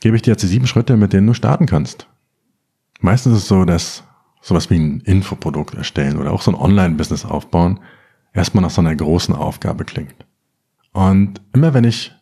gebe 0.00 0.16
ich 0.16 0.22
dir 0.22 0.30
jetzt 0.30 0.42
die 0.42 0.48
sieben 0.48 0.66
Schritte, 0.66 0.96
mit 0.96 1.12
denen 1.12 1.26
du 1.26 1.34
starten 1.34 1.66
kannst. 1.66 2.08
Meistens 3.00 3.34
ist 3.36 3.42
es 3.42 3.48
so, 3.48 3.64
dass 3.64 4.04
sowas 4.40 4.70
wie 4.70 4.78
ein 4.78 5.00
Infoprodukt 5.00 5.74
erstellen 5.74 6.18
oder 6.18 6.32
auch 6.32 6.42
so 6.42 6.50
ein 6.50 6.60
Online-Business 6.60 7.24
aufbauen 7.24 7.80
erstmal 8.34 8.62
nach 8.62 8.70
so 8.70 8.80
einer 8.82 8.94
großen 8.94 9.34
Aufgabe 9.34 9.84
klingt. 9.84 10.26
Und 10.92 11.40
immer 11.54 11.72
wenn 11.72 11.84
ich, 11.84 12.12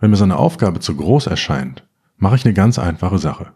wenn 0.00 0.10
mir 0.10 0.16
so 0.16 0.24
eine 0.24 0.36
Aufgabe 0.36 0.80
zu 0.80 0.94
groß 0.94 1.26
erscheint, 1.26 1.86
mache 2.16 2.36
ich 2.36 2.44
eine 2.44 2.54
ganz 2.54 2.78
einfache 2.78 3.18
Sache. 3.18 3.52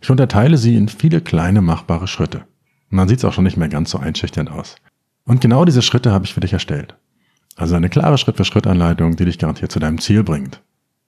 Ich 0.00 0.10
unterteile 0.10 0.56
sie 0.56 0.76
in 0.76 0.88
viele 0.88 1.20
kleine 1.20 1.62
machbare 1.62 2.08
Schritte. 2.08 2.44
Und 2.90 2.98
dann 2.98 3.08
sieht 3.08 3.18
es 3.18 3.24
auch 3.24 3.32
schon 3.32 3.44
nicht 3.44 3.56
mehr 3.56 3.68
ganz 3.68 3.90
so 3.90 3.98
einschüchternd 3.98 4.50
aus. 4.50 4.76
Und 5.24 5.40
genau 5.40 5.64
diese 5.64 5.82
Schritte 5.82 6.12
habe 6.12 6.24
ich 6.24 6.34
für 6.34 6.40
dich 6.40 6.52
erstellt. 6.52 6.96
Also 7.56 7.74
eine 7.74 7.90
klare 7.90 8.18
Schritt-für-Schritt-Anleitung, 8.18 9.16
die 9.16 9.26
dich 9.26 9.38
garantiert 9.38 9.70
zu 9.70 9.78
deinem 9.78 9.98
Ziel 9.98 10.22
bringt. 10.24 10.62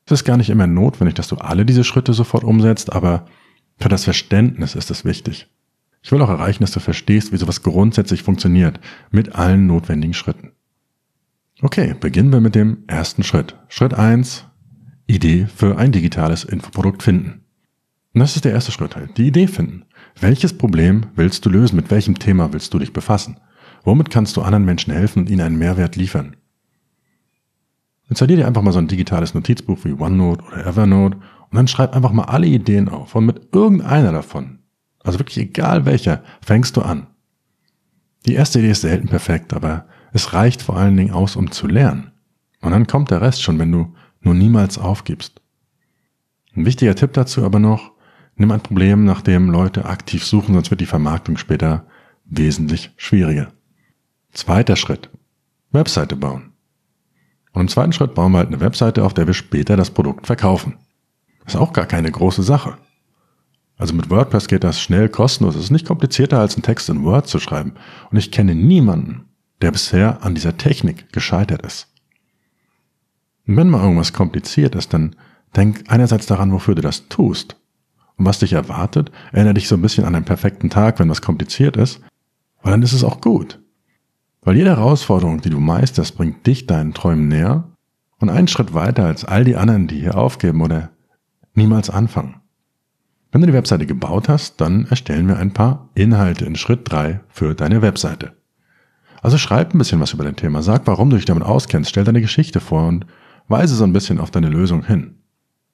Es 0.05 0.13
ist 0.13 0.25
gar 0.25 0.37
nicht 0.37 0.51
immer 0.51 0.67
notwendig, 0.67 1.15
dass 1.15 1.29
du 1.29 1.37
alle 1.37 1.65
diese 1.65 1.85
Schritte 1.85 2.13
sofort 2.13 2.45
umsetzt, 2.45 2.93
aber 2.93 3.27
für 3.79 3.89
das 3.89 4.05
Verständnis 4.05 4.75
ist 4.75 4.91
es 4.91 5.05
wichtig. 5.05 5.49
Ich 6.03 6.11
will 6.11 6.21
auch 6.21 6.29
erreichen, 6.29 6.63
dass 6.63 6.73
du 6.73 6.81
verstehst, 6.81 7.33
wie 7.33 7.37
sowas 7.37 7.63
grundsätzlich 7.63 8.23
funktioniert, 8.23 8.81
mit 9.11 9.35
allen 9.37 9.67
notwendigen 9.67 10.15
Schritten. 10.15 10.53
Okay, 11.63 11.95
beginnen 11.99 12.33
wir 12.33 12.41
mit 12.41 12.57
dem 12.57 12.79
ersten 12.89 13.23
Schritt. 13.23 13.57
Schritt 13.69 13.95
eins: 13.95 14.45
Idee 15.07 15.47
für 15.55 15.77
ein 15.77 15.93
digitales 15.93 16.45
Infoprodukt 16.45 17.03
finden. 17.03 17.45
Und 18.15 18.21
das 18.21 18.37
ist 18.37 18.45
der 18.45 18.53
erste 18.53 18.73
Schritt 18.73 18.97
halt, 18.97 19.17
die 19.17 19.27
Idee 19.27 19.47
finden. 19.47 19.85
Welches 20.21 20.57
Problem 20.57 21.07
willst 21.15 21.45
du 21.45 21.51
lösen? 21.51 21.77
Mit 21.77 21.91
welchem 21.91 22.19
Thema 22.19 22.53
willst 22.53 22.73
du 22.75 22.79
dich 22.79 22.93
befassen? 22.93 23.39
Womit 23.85 24.11
kannst 24.11 24.37
du 24.37 24.43
anderen 24.43 24.65
Menschen 24.65 24.93
helfen 24.93 25.21
und 25.21 25.31
ihnen 25.31 25.41
einen 25.41 25.59
Mehrwert 25.59 25.97
liefern? 25.97 26.37
Installier 28.09 28.37
dir 28.37 28.47
einfach 28.47 28.63
mal 28.63 28.73
so 28.73 28.79
ein 28.79 28.89
digitales 28.89 29.35
Notizbuch 29.35 29.79
wie 29.85 29.95
OneNote 29.95 30.45
oder 30.45 30.67
Evernote 30.67 31.17
und 31.17 31.57
dann 31.57 31.69
schreib 31.69 31.95
einfach 31.95 32.13
mal 32.13 32.25
alle 32.25 32.47
Ideen 32.47 32.89
auf 32.89 33.15
und 33.15 33.25
mit 33.27 33.49
irgendeiner 33.53 34.13
davon, 34.13 34.59
also 35.03 35.19
wirklich 35.19 35.39
egal 35.39 35.87
welcher, 35.87 36.23
fängst 36.43 36.77
du 36.77 36.83
an. 36.83 37.07
Die 38.27 38.35
erste 38.35 38.59
Idee 38.59 38.71
ist 38.71 38.83
selten 38.83 39.09
perfekt, 39.09 39.55
aber 39.55 39.87
es 40.13 40.35
reicht 40.35 40.63
vor 40.63 40.77
allen 40.77 40.97
Dingen 40.97 41.13
aus, 41.13 41.37
um 41.37 41.51
zu 41.51 41.67
lernen. 41.67 42.13
Und 42.61 42.73
dann 42.73 42.87
kommt 42.87 43.11
der 43.11 43.23
Rest 43.23 43.43
schon, 43.43 43.59
wenn 43.59 43.73
du 43.73 43.95
nur 44.23 44.35
niemals 44.35 44.79
aufgibst. 44.79 45.41
Ein 46.55 46.67
wichtiger 46.67 46.95
Tipp 46.95 47.13
dazu 47.13 47.45
aber 47.45 47.59
noch, 47.59 47.93
nimm 48.37 48.51
ein 48.51 48.61
Problem, 48.61 49.05
nach 49.05 49.23
dem 49.23 49.51
Leute 49.51 49.85
aktiv 49.85 50.25
suchen, 50.25 50.55
sonst 50.55 50.71
wird 50.71 50.81
die 50.81 50.87
Vermarktung 50.87 51.37
später 51.37 51.87
wesentlich 52.25 52.93
schwieriger. 52.97 53.53
Zweiter 54.33 54.77
Schritt. 54.77 55.11
Webseite 55.71 56.17
bauen. 56.17 56.53
Und 57.53 57.63
im 57.63 57.69
zweiten 57.69 57.93
Schritt 57.93 58.15
bauen 58.15 58.33
wir 58.33 58.39
halt 58.39 58.49
eine 58.49 58.61
Webseite, 58.61 59.05
auf 59.05 59.15
der 59.15 59.27
wir 59.27 59.35
später 59.35 59.77
das 59.77 59.91
Produkt 59.91 60.27
verkaufen. 60.27 60.77
Ist 61.47 61.57
auch 61.57 61.73
gar 61.73 61.87
keine 61.87 62.11
große 62.11 62.43
Sache. 62.43 62.79
Also 63.77 63.95
mit 63.95 64.11
WordPress 64.11 64.49
geht 64.49 64.65
das 64.65 64.81
schnell 64.81 65.09
kostenlos. 65.09 65.57
Es 65.57 65.65
ist 65.65 65.71
nicht 65.71 65.87
komplizierter 65.87 66.39
als 66.39 66.55
einen 66.55 66.63
Text 66.63 66.89
in 66.89 67.05
Word 67.05 67.27
zu 67.27 67.39
schreiben. 67.39 67.75
Und 68.11 68.17
ich 68.17 68.31
kenne 68.31 68.55
niemanden, 68.55 69.25
der 69.61 69.73
bisher 69.73 70.23
an 70.23 70.35
dieser 70.35 70.57
Technik 70.57 71.13
gescheitert 71.13 71.63
ist. 71.63 71.92
Wenn 73.45 73.71
mal 73.71 73.83
irgendwas 73.83 74.13
kompliziert 74.13 74.75
ist, 74.75 74.95
dann 74.95 75.17
denk 75.57 75.85
einerseits 75.89 76.27
daran, 76.27 76.53
wofür 76.53 76.75
du 76.75 76.83
das 76.83 77.09
tust. 77.09 77.57
Und 78.17 78.27
was 78.27 78.39
dich 78.39 78.53
erwartet, 78.53 79.11
erinnere 79.33 79.55
dich 79.55 79.69
so 79.69 79.75
ein 79.75 79.83
bisschen 79.83 80.05
an 80.05 80.15
einen 80.15 80.25
perfekten 80.25 80.71
Tag, 80.71 80.99
wenn 80.99 81.09
was 81.09 81.23
kompliziert 81.23 81.77
ist, 81.77 82.01
weil 82.63 82.73
dann 82.73 82.83
ist 82.83 82.93
es 82.93 83.05
auch 83.05 83.21
gut. 83.21 83.59
Weil 84.43 84.57
jede 84.57 84.71
Herausforderung, 84.71 85.41
die 85.41 85.51
du 85.51 85.61
meisterst, 85.61 86.17
bringt 86.17 86.47
dich 86.47 86.67
deinen 86.67 86.95
Träumen 86.95 87.29
näher 87.29 87.65
und 88.19 88.29
einen 88.31 88.49
Schritt 88.49 88.75
weiter 88.75 89.05
als 89.05 89.25
all 89.25 89.45
die 89.45 89.57
anderen, 89.57 89.89
die 89.89 90.01
hier 90.01 90.17
aufgeben 90.17 90.63
oder 90.63 90.91
niemals 91.55 91.91
anfangen. 91.91 92.37
Wenn 93.31 93.41
du 93.41 93.47
die 93.47 93.53
Webseite 93.55 93.87
gebaut 93.87 94.29
hast, 94.29 94.61
dann 94.61 94.87
erstellen 94.87 95.27
wir 95.27 95.39
ein 95.39 95.53
paar 95.53 95.89
Inhalte 95.95 96.45
in 96.45 96.55
Schritt 96.55 96.91
drei 96.91 97.21
für 97.29 97.55
deine 97.55 97.81
Webseite. 97.83 98.33
Also 99.23 99.39
schreib 99.39 99.73
ein 99.73 99.79
bisschen 99.79 100.01
was 100.01 100.13
über 100.13 100.25
dein 100.25 100.37
Thema, 100.37 100.63
sag, 100.63 100.87
warum 100.87 101.09
du 101.09 101.17
dich 101.17 101.25
damit 101.25 101.45
auskennst, 101.45 101.91
stell 101.91 102.05
deine 102.05 102.21
Geschichte 102.21 102.61
vor 102.61 102.89
und 102.89 103.07
weise 103.53 103.77
so 103.77 103.85
ein 103.85 103.93
bisschen 103.93 104.19
auf 104.19 104.33
deine 104.33 104.49
Lösung 104.49 104.85
hin. 104.85 105.19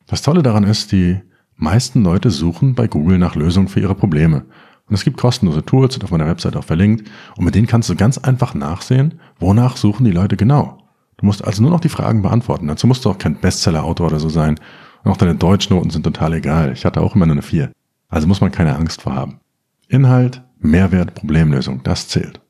Das 0.06 0.20
Tolle 0.20 0.42
daran 0.42 0.64
ist, 0.64 0.92
die 0.92 1.20
meisten 1.56 2.02
Leute 2.02 2.30
suchen 2.30 2.74
bei 2.74 2.86
Google 2.86 3.18
nach 3.18 3.34
Lösungen 3.34 3.68
für 3.68 3.80
ihre 3.80 3.94
Probleme. 3.94 4.44
Und 4.86 4.94
es 4.94 5.04
gibt 5.04 5.16
kostenlose 5.16 5.64
Tools, 5.64 5.94
sind 5.94 6.04
auf 6.04 6.10
meiner 6.10 6.26
Webseite 6.26 6.58
auch 6.58 6.64
verlinkt, 6.64 7.10
und 7.36 7.44
mit 7.44 7.54
denen 7.54 7.66
kannst 7.66 7.88
du 7.88 7.94
ganz 7.94 8.18
einfach 8.18 8.54
nachsehen, 8.54 9.20
wonach 9.38 9.76
suchen 9.76 10.04
die 10.04 10.12
Leute 10.12 10.36
genau. 10.36 10.78
Du 11.18 11.26
musst 11.26 11.44
also 11.44 11.62
nur 11.62 11.70
noch 11.70 11.80
die 11.80 11.88
Fragen 11.88 12.22
beantworten. 12.22 12.68
Dazu 12.68 12.86
musst 12.86 13.04
du 13.04 13.10
auch 13.10 13.18
kein 13.18 13.40
Bestseller-Autor 13.40 14.06
oder 14.06 14.20
so 14.20 14.28
sein 14.28 14.58
Und 15.04 15.10
auch 15.10 15.16
deine 15.16 15.34
Deutschnoten 15.34 15.90
sind 15.90 16.04
total 16.04 16.34
egal. 16.34 16.72
Ich 16.72 16.84
hatte 16.84 17.00
auch 17.00 17.14
immer 17.14 17.26
nur 17.26 17.34
eine 17.34 17.42
4. 17.42 17.72
Also 18.08 18.26
muss 18.26 18.40
man 18.40 18.52
keine 18.52 18.76
Angst 18.76 19.02
vor 19.02 19.14
haben. 19.14 19.40
Inhalt, 19.88 20.42
Mehrwert, 20.58 21.14
Problemlösung, 21.14 21.82
das 21.82 22.08
zählt. 22.08 22.40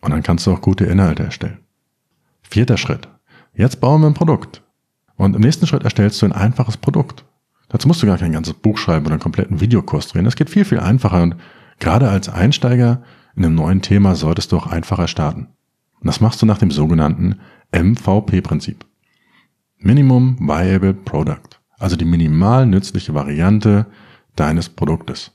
Und 0.00 0.10
dann 0.10 0.22
kannst 0.22 0.46
du 0.46 0.52
auch 0.52 0.60
gute 0.60 0.84
Inhalte 0.84 1.24
erstellen. 1.24 1.58
Vierter 2.42 2.76
Schritt. 2.76 3.08
Jetzt 3.58 3.80
bauen 3.80 4.00
wir 4.02 4.06
ein 4.06 4.14
Produkt. 4.14 4.62
Und 5.16 5.34
im 5.34 5.42
nächsten 5.42 5.66
Schritt 5.66 5.82
erstellst 5.82 6.22
du 6.22 6.26
ein 6.26 6.32
einfaches 6.32 6.76
Produkt. 6.76 7.24
Dazu 7.68 7.88
musst 7.88 8.00
du 8.00 8.06
gar 8.06 8.16
kein 8.16 8.30
ganzes 8.30 8.54
Buch 8.54 8.78
schreiben 8.78 9.04
oder 9.04 9.14
einen 9.14 9.20
kompletten 9.20 9.60
Videokurs 9.60 10.06
drehen. 10.06 10.24
Das 10.24 10.36
geht 10.36 10.48
viel, 10.48 10.64
viel 10.64 10.78
einfacher 10.78 11.24
und 11.24 11.34
gerade 11.80 12.08
als 12.08 12.28
Einsteiger 12.28 13.02
in 13.34 13.44
einem 13.44 13.56
neuen 13.56 13.82
Thema 13.82 14.14
solltest 14.14 14.52
du 14.52 14.58
auch 14.58 14.68
einfacher 14.68 15.08
starten. 15.08 15.48
Und 16.00 16.06
das 16.06 16.20
machst 16.20 16.40
du 16.40 16.46
nach 16.46 16.58
dem 16.58 16.70
sogenannten 16.70 17.40
MVP-Prinzip. 17.72 18.86
Minimum 19.78 20.38
Viable 20.38 20.94
Product. 20.94 21.58
Also 21.80 21.96
die 21.96 22.04
minimal 22.04 22.64
nützliche 22.64 23.12
Variante 23.12 23.86
deines 24.36 24.68
Produktes. 24.68 25.32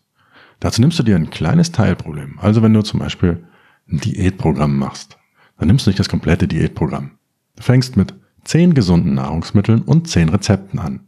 Dazu 0.61 0.79
nimmst 0.79 0.97
du 0.97 1.03
dir 1.03 1.17
ein 1.17 1.29
kleines 1.29 1.73
Teilproblem. 1.73 2.39
Also 2.39 2.61
wenn 2.61 2.73
du 2.73 2.83
zum 2.83 3.01
Beispiel 3.01 3.45
ein 3.91 3.97
Diätprogramm 3.97 4.77
machst, 4.77 5.17
dann 5.57 5.67
nimmst 5.67 5.85
du 5.85 5.89
nicht 5.89 5.99
das 5.99 6.07
komplette 6.07 6.47
Diätprogramm. 6.47 7.17
Fängst 7.63 7.95
mit 7.95 8.13
zehn 8.43 8.73
gesunden 8.73 9.13
Nahrungsmitteln 9.13 9.83
und 9.83 10.09
zehn 10.09 10.27
Rezepten 10.27 10.79
an. 10.79 11.07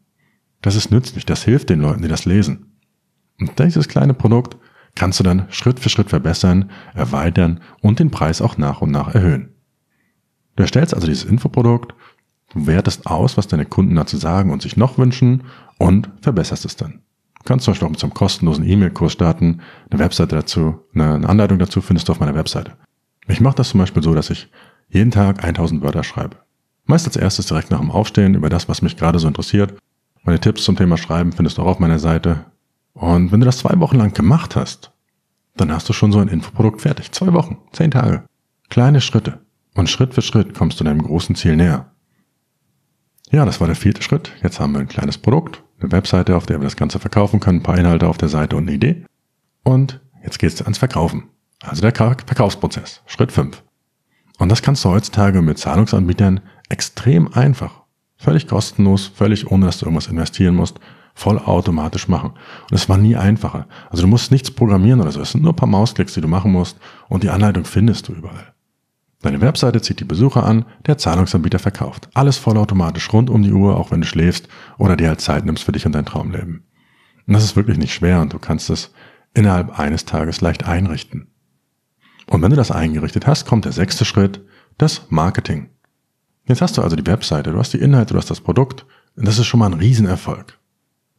Das 0.62 0.78
ist 0.78 0.90
nützlich, 0.90 1.26
das 1.26 1.44
hilft 1.44 1.70
den 1.70 1.82
Leuten, 1.82 2.02
die 2.02 2.08
das 2.08 2.24
lesen. 2.24 2.78
Und 3.42 3.60
dieses 3.60 3.90
kleine 3.90 4.14
Produkt 4.14 4.56
kannst 4.96 5.20
du 5.20 5.26
dann 5.26 5.48
Schritt 5.50 5.82
für 5.82 5.90
Schritt 5.90 6.10
verbessern, 6.10 6.72
erweitern 6.94 7.60
und 7.82 8.00
den 8.00 8.10
Preis 8.10 8.42
auch 8.42 8.58
nach 8.58 8.82
und 8.82 8.92
nach 8.92 9.14
erhöhen. 9.14 9.50
Du 10.56 10.64
erstellst 10.64 10.94
also 10.94 11.08
dieses 11.08 11.26
Infoprodukt, 11.26 11.94
du 12.54 12.68
wertest 12.68 13.06
aus, 13.06 13.36
was 13.36 13.48
deine 13.48 13.66
Kunden 13.66 13.96
dazu 13.96 14.16
sagen 14.16 14.50
und 14.50 14.62
sich 14.62 14.78
noch 14.78 14.98
wünschen 14.98 15.44
und 15.78 16.10
verbesserst 16.22 16.64
es 16.64 16.78
dann. 16.78 17.02
Du 17.40 17.44
kannst 17.44 17.66
zum 17.66 17.74
Beispiel 17.74 17.88
auch 17.88 17.92
mit 17.92 18.00
so 18.00 18.08
einem 18.08 18.14
kostenlosen 18.14 18.66
E-Mail-Kurs 18.66 19.12
starten, 19.12 19.60
eine 19.90 20.00
Webseite 20.00 20.38
dazu, 20.38 20.80
eine 20.94 21.28
Anleitung 21.28 21.60
dazu 21.60 21.82
findest 21.82 22.08
du 22.08 22.14
auf 22.14 22.22
meiner 22.22 22.34
Webseite. 22.34 22.78
Ich 23.28 23.42
mache 23.42 23.58
das 23.58 23.70
zum 23.70 23.82
Beispiel 23.82 24.04
so, 24.04 24.16
dass 24.16 24.30
ich 24.30 24.50
jeden 24.88 25.12
Tag 25.12 25.44
1000 25.44 25.82
Wörter 25.82 26.06
schreibe. 26.06 26.45
Meist 26.86 27.08
als 27.08 27.16
erstes 27.16 27.48
direkt 27.48 27.72
nach 27.72 27.80
dem 27.80 27.92
Aufstehen 27.92 28.36
über 28.36 28.50
das, 28.50 28.70
was 28.70 28.82
mich 28.82 28.98
gerade 28.98 29.20
so 29.20 29.28
interessiert. 29.28 29.74
Meine 30.24 30.40
Tipps 30.40 30.64
zum 30.64 30.76
Thema 30.76 30.98
Schreiben 30.98 31.32
findest 31.32 31.58
du 31.58 31.64
auch 31.64 31.68
auf 31.68 31.80
meiner 31.80 32.00
Seite. 32.00 32.46
Und 32.94 33.32
wenn 33.32 33.40
du 33.40 33.46
das 33.46 33.60
zwei 33.60 33.80
Wochen 33.80 33.98
lang 33.98 34.14
gemacht 34.14 34.56
hast, 34.56 34.92
dann 35.58 35.72
hast 35.72 35.88
du 35.90 35.94
schon 35.94 36.12
so 36.12 36.20
ein 36.20 36.28
Infoprodukt 36.28 36.82
fertig. 36.82 37.12
Zwei 37.12 37.34
Wochen, 37.34 37.58
zehn 37.72 37.92
Tage. 37.92 38.24
Kleine 38.70 39.02
Schritte. 39.02 39.40
Und 39.76 39.90
Schritt 39.90 40.14
für 40.14 40.22
Schritt 40.22 40.54
kommst 40.54 40.80
du 40.80 40.84
deinem 40.84 41.02
großen 41.02 41.36
Ziel 41.36 41.56
näher. 41.56 41.92
Ja, 43.32 43.46
das 43.46 43.60
war 43.60 43.68
der 43.68 43.76
vierte 43.76 44.02
Schritt. 44.02 44.32
Jetzt 44.42 44.60
haben 44.60 44.74
wir 44.74 44.80
ein 44.80 44.88
kleines 44.88 45.18
Produkt, 45.18 45.64
eine 45.80 45.92
Webseite, 45.92 46.36
auf 46.36 46.46
der 46.46 46.60
wir 46.60 46.66
das 46.66 46.76
Ganze 46.76 47.00
verkaufen 47.00 47.40
können, 47.40 47.60
ein 47.60 47.64
paar 47.64 47.78
Inhalte 47.78 48.08
auf 48.08 48.18
der 48.18 48.30
Seite 48.30 48.56
und 48.56 48.64
eine 48.64 48.74
Idee. 48.74 49.06
Und 49.64 50.02
jetzt 50.24 50.40
geht's 50.40 50.62
ans 50.62 50.78
Verkaufen. 50.78 51.24
Also 51.62 51.82
der 51.82 51.94
Verkaufsprozess. 51.94 53.02
Schritt 53.06 53.32
fünf. 53.32 53.64
Und 54.38 54.50
das 54.50 54.62
kannst 54.62 54.84
du 54.86 54.90
heutzutage 54.90 55.42
mit 55.42 55.58
Zahlungsanbietern 55.58 56.42
extrem 56.70 57.32
einfach, 57.34 57.84
völlig 58.18 58.48
kostenlos, 58.48 59.08
völlig 59.08 59.52
ohne, 59.52 59.66
dass 59.66 59.80
du 59.80 59.86
irgendwas 59.86 60.08
investieren 60.08 60.56
musst, 60.56 60.80
voll 61.14 61.40
automatisch 61.40 62.08
machen. 62.08 62.32
Und 62.70 62.74
es 62.76 62.90
war 62.90 62.98
nie 62.98 63.16
einfacher. 63.16 63.68
Also 63.90 64.04
du 64.04 64.08
musst 64.08 64.32
nichts 64.32 64.52
programmieren 64.52 65.02
oder 65.02 65.12
so. 65.12 65.22
Es 65.22 65.32
sind 65.32 65.44
nur 65.44 65.54
ein 65.54 65.58
paar 65.58 65.70
Mausklicks, 65.70 66.14
die 66.14 66.22
du 66.22 66.28
machen 66.28 66.52
musst 66.52 66.78
und 67.08 67.24
die 67.24 67.30
Anleitung 67.30 67.66
findest 67.66 68.08
du 68.08 68.14
überall. 68.14 68.54
Deine 69.22 69.42
Webseite 69.42 69.82
zieht 69.82 70.00
die 70.00 70.06
Besucher 70.06 70.46
an, 70.46 70.66
der 70.86 70.98
Zahlungsanbieter 70.98 71.58
verkauft. 71.58 72.10
Alles 72.14 72.38
vollautomatisch 72.38 73.12
rund 73.12 73.30
um 73.30 73.42
die 73.42 73.54
Uhr, 73.54 73.78
auch 73.78 73.90
wenn 73.90 74.02
du 74.02 74.08
schläfst 74.08 74.48
oder 74.78 74.96
dir 74.96 75.08
halt 75.08 75.22
Zeit 75.22 75.46
nimmst 75.46 75.64
für 75.64 75.72
dich 75.72 75.86
und 75.86 75.94
dein 75.94 76.06
Traumleben. 76.06 76.68
Und 77.26 77.34
das 77.34 77.44
ist 77.44 77.56
wirklich 77.56 77.78
nicht 77.78 77.94
schwer 77.94 78.22
und 78.22 78.34
du 78.34 78.40
kannst 78.40 78.70
es 78.70 78.94
innerhalb 79.34 79.80
eines 79.80 80.06
Tages 80.06 80.42
leicht 80.42 80.66
einrichten. 80.68 81.28
Und 82.28 82.42
wenn 82.42 82.52
du 82.52 82.56
das 82.56 82.72
eingerichtet 82.72 83.26
hast, 83.26 83.46
kommt 83.46 83.66
der 83.66 83.72
sechste 83.72 84.06
Schritt, 84.06 84.42
das 84.78 85.08
Marketing. 85.10 85.70
Jetzt 86.48 86.62
hast 86.62 86.78
du 86.78 86.82
also 86.82 86.96
die 86.96 87.08
Webseite, 87.08 87.52
du 87.52 87.58
hast 87.58 87.74
die 87.74 87.80
Inhalte, 87.80 88.14
du 88.14 88.20
hast 88.20 88.30
das 88.30 88.42
Produkt. 88.42 88.86
Und 89.16 89.28
das 89.28 89.40
ist 89.40 89.48
schon 89.48 89.60
mal 89.60 89.68
ein 89.68 89.80
Riesenerfolg. 89.80 90.60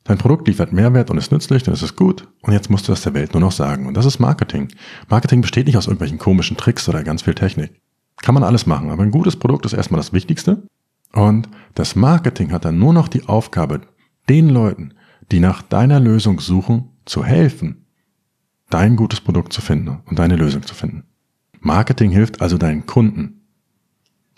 Dein 0.04 0.18
Produkt 0.18 0.46
liefert 0.46 0.72
Mehrwert 0.72 1.10
und 1.10 1.18
ist 1.18 1.32
nützlich, 1.32 1.64
dann 1.64 1.74
ist 1.74 1.82
es 1.82 1.96
gut. 1.96 2.28
Und 2.42 2.52
jetzt 2.52 2.70
musst 2.70 2.86
du 2.86 2.92
das 2.92 3.02
der 3.02 3.14
Welt 3.14 3.32
nur 3.32 3.40
noch 3.40 3.52
sagen. 3.52 3.86
Und 3.86 3.96
das 3.96 4.06
ist 4.06 4.20
Marketing. 4.20 4.68
Marketing 5.08 5.40
besteht 5.40 5.66
nicht 5.66 5.76
aus 5.76 5.86
irgendwelchen 5.86 6.18
komischen 6.18 6.56
Tricks 6.56 6.88
oder 6.88 7.02
ganz 7.02 7.22
viel 7.22 7.34
Technik. 7.34 7.80
Kann 8.22 8.34
man 8.34 8.44
alles 8.44 8.66
machen, 8.66 8.90
aber 8.90 9.02
ein 9.02 9.10
gutes 9.10 9.36
Produkt 9.36 9.66
ist 9.66 9.72
erstmal 9.72 9.98
das 9.98 10.12
Wichtigste. 10.12 10.62
Und 11.12 11.48
das 11.74 11.96
Marketing 11.96 12.52
hat 12.52 12.64
dann 12.64 12.78
nur 12.78 12.92
noch 12.92 13.08
die 13.08 13.26
Aufgabe, 13.26 13.80
den 14.28 14.48
Leuten, 14.48 14.94
die 15.32 15.40
nach 15.40 15.62
deiner 15.62 15.98
Lösung 15.98 16.40
suchen, 16.40 16.90
zu 17.04 17.24
helfen, 17.24 17.86
dein 18.70 18.96
gutes 18.96 19.20
Produkt 19.20 19.52
zu 19.52 19.60
finden 19.60 20.02
und 20.06 20.18
deine 20.18 20.36
Lösung 20.36 20.62
zu 20.62 20.74
finden. 20.74 21.04
Marketing 21.60 22.10
hilft 22.10 22.40
also 22.40 22.58
deinen 22.58 22.86
Kunden 22.86 23.36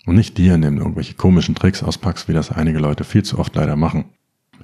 und 0.09 0.15
nicht 0.15 0.39
dir, 0.39 0.55
indem 0.55 0.75
du 0.75 0.81
irgendwelche 0.81 1.13
komischen 1.13 1.53
Tricks 1.53 1.83
auspackst, 1.83 2.27
wie 2.27 2.33
das 2.33 2.51
einige 2.51 2.79
Leute 2.79 3.03
viel 3.03 3.21
zu 3.23 3.37
oft 3.37 3.55
leider 3.55 3.75
machen. 3.75 4.05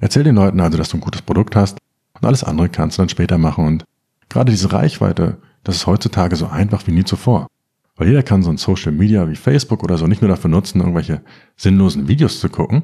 Erzähl 0.00 0.24
den 0.24 0.34
Leuten 0.34 0.58
also, 0.60 0.76
dass 0.76 0.88
du 0.88 0.96
ein 0.96 1.00
gutes 1.00 1.22
Produkt 1.22 1.54
hast 1.54 1.78
und 2.14 2.26
alles 2.26 2.42
andere 2.42 2.68
kannst 2.68 2.98
du 2.98 3.02
dann 3.02 3.08
später 3.08 3.38
machen 3.38 3.64
und 3.64 3.84
gerade 4.28 4.50
diese 4.50 4.72
Reichweite, 4.72 5.38
das 5.62 5.76
ist 5.76 5.86
heutzutage 5.86 6.34
so 6.34 6.48
einfach 6.48 6.84
wie 6.88 6.92
nie 6.92 7.04
zuvor. 7.04 7.46
Weil 7.94 8.08
jeder 8.08 8.24
kann 8.24 8.42
so 8.42 8.50
ein 8.50 8.56
Social 8.56 8.90
Media 8.90 9.28
wie 9.30 9.36
Facebook 9.36 9.84
oder 9.84 9.96
so 9.98 10.08
nicht 10.08 10.20
nur 10.20 10.28
dafür 10.28 10.50
nutzen, 10.50 10.80
irgendwelche 10.80 11.22
sinnlosen 11.56 12.08
Videos 12.08 12.40
zu 12.40 12.48
gucken. 12.48 12.82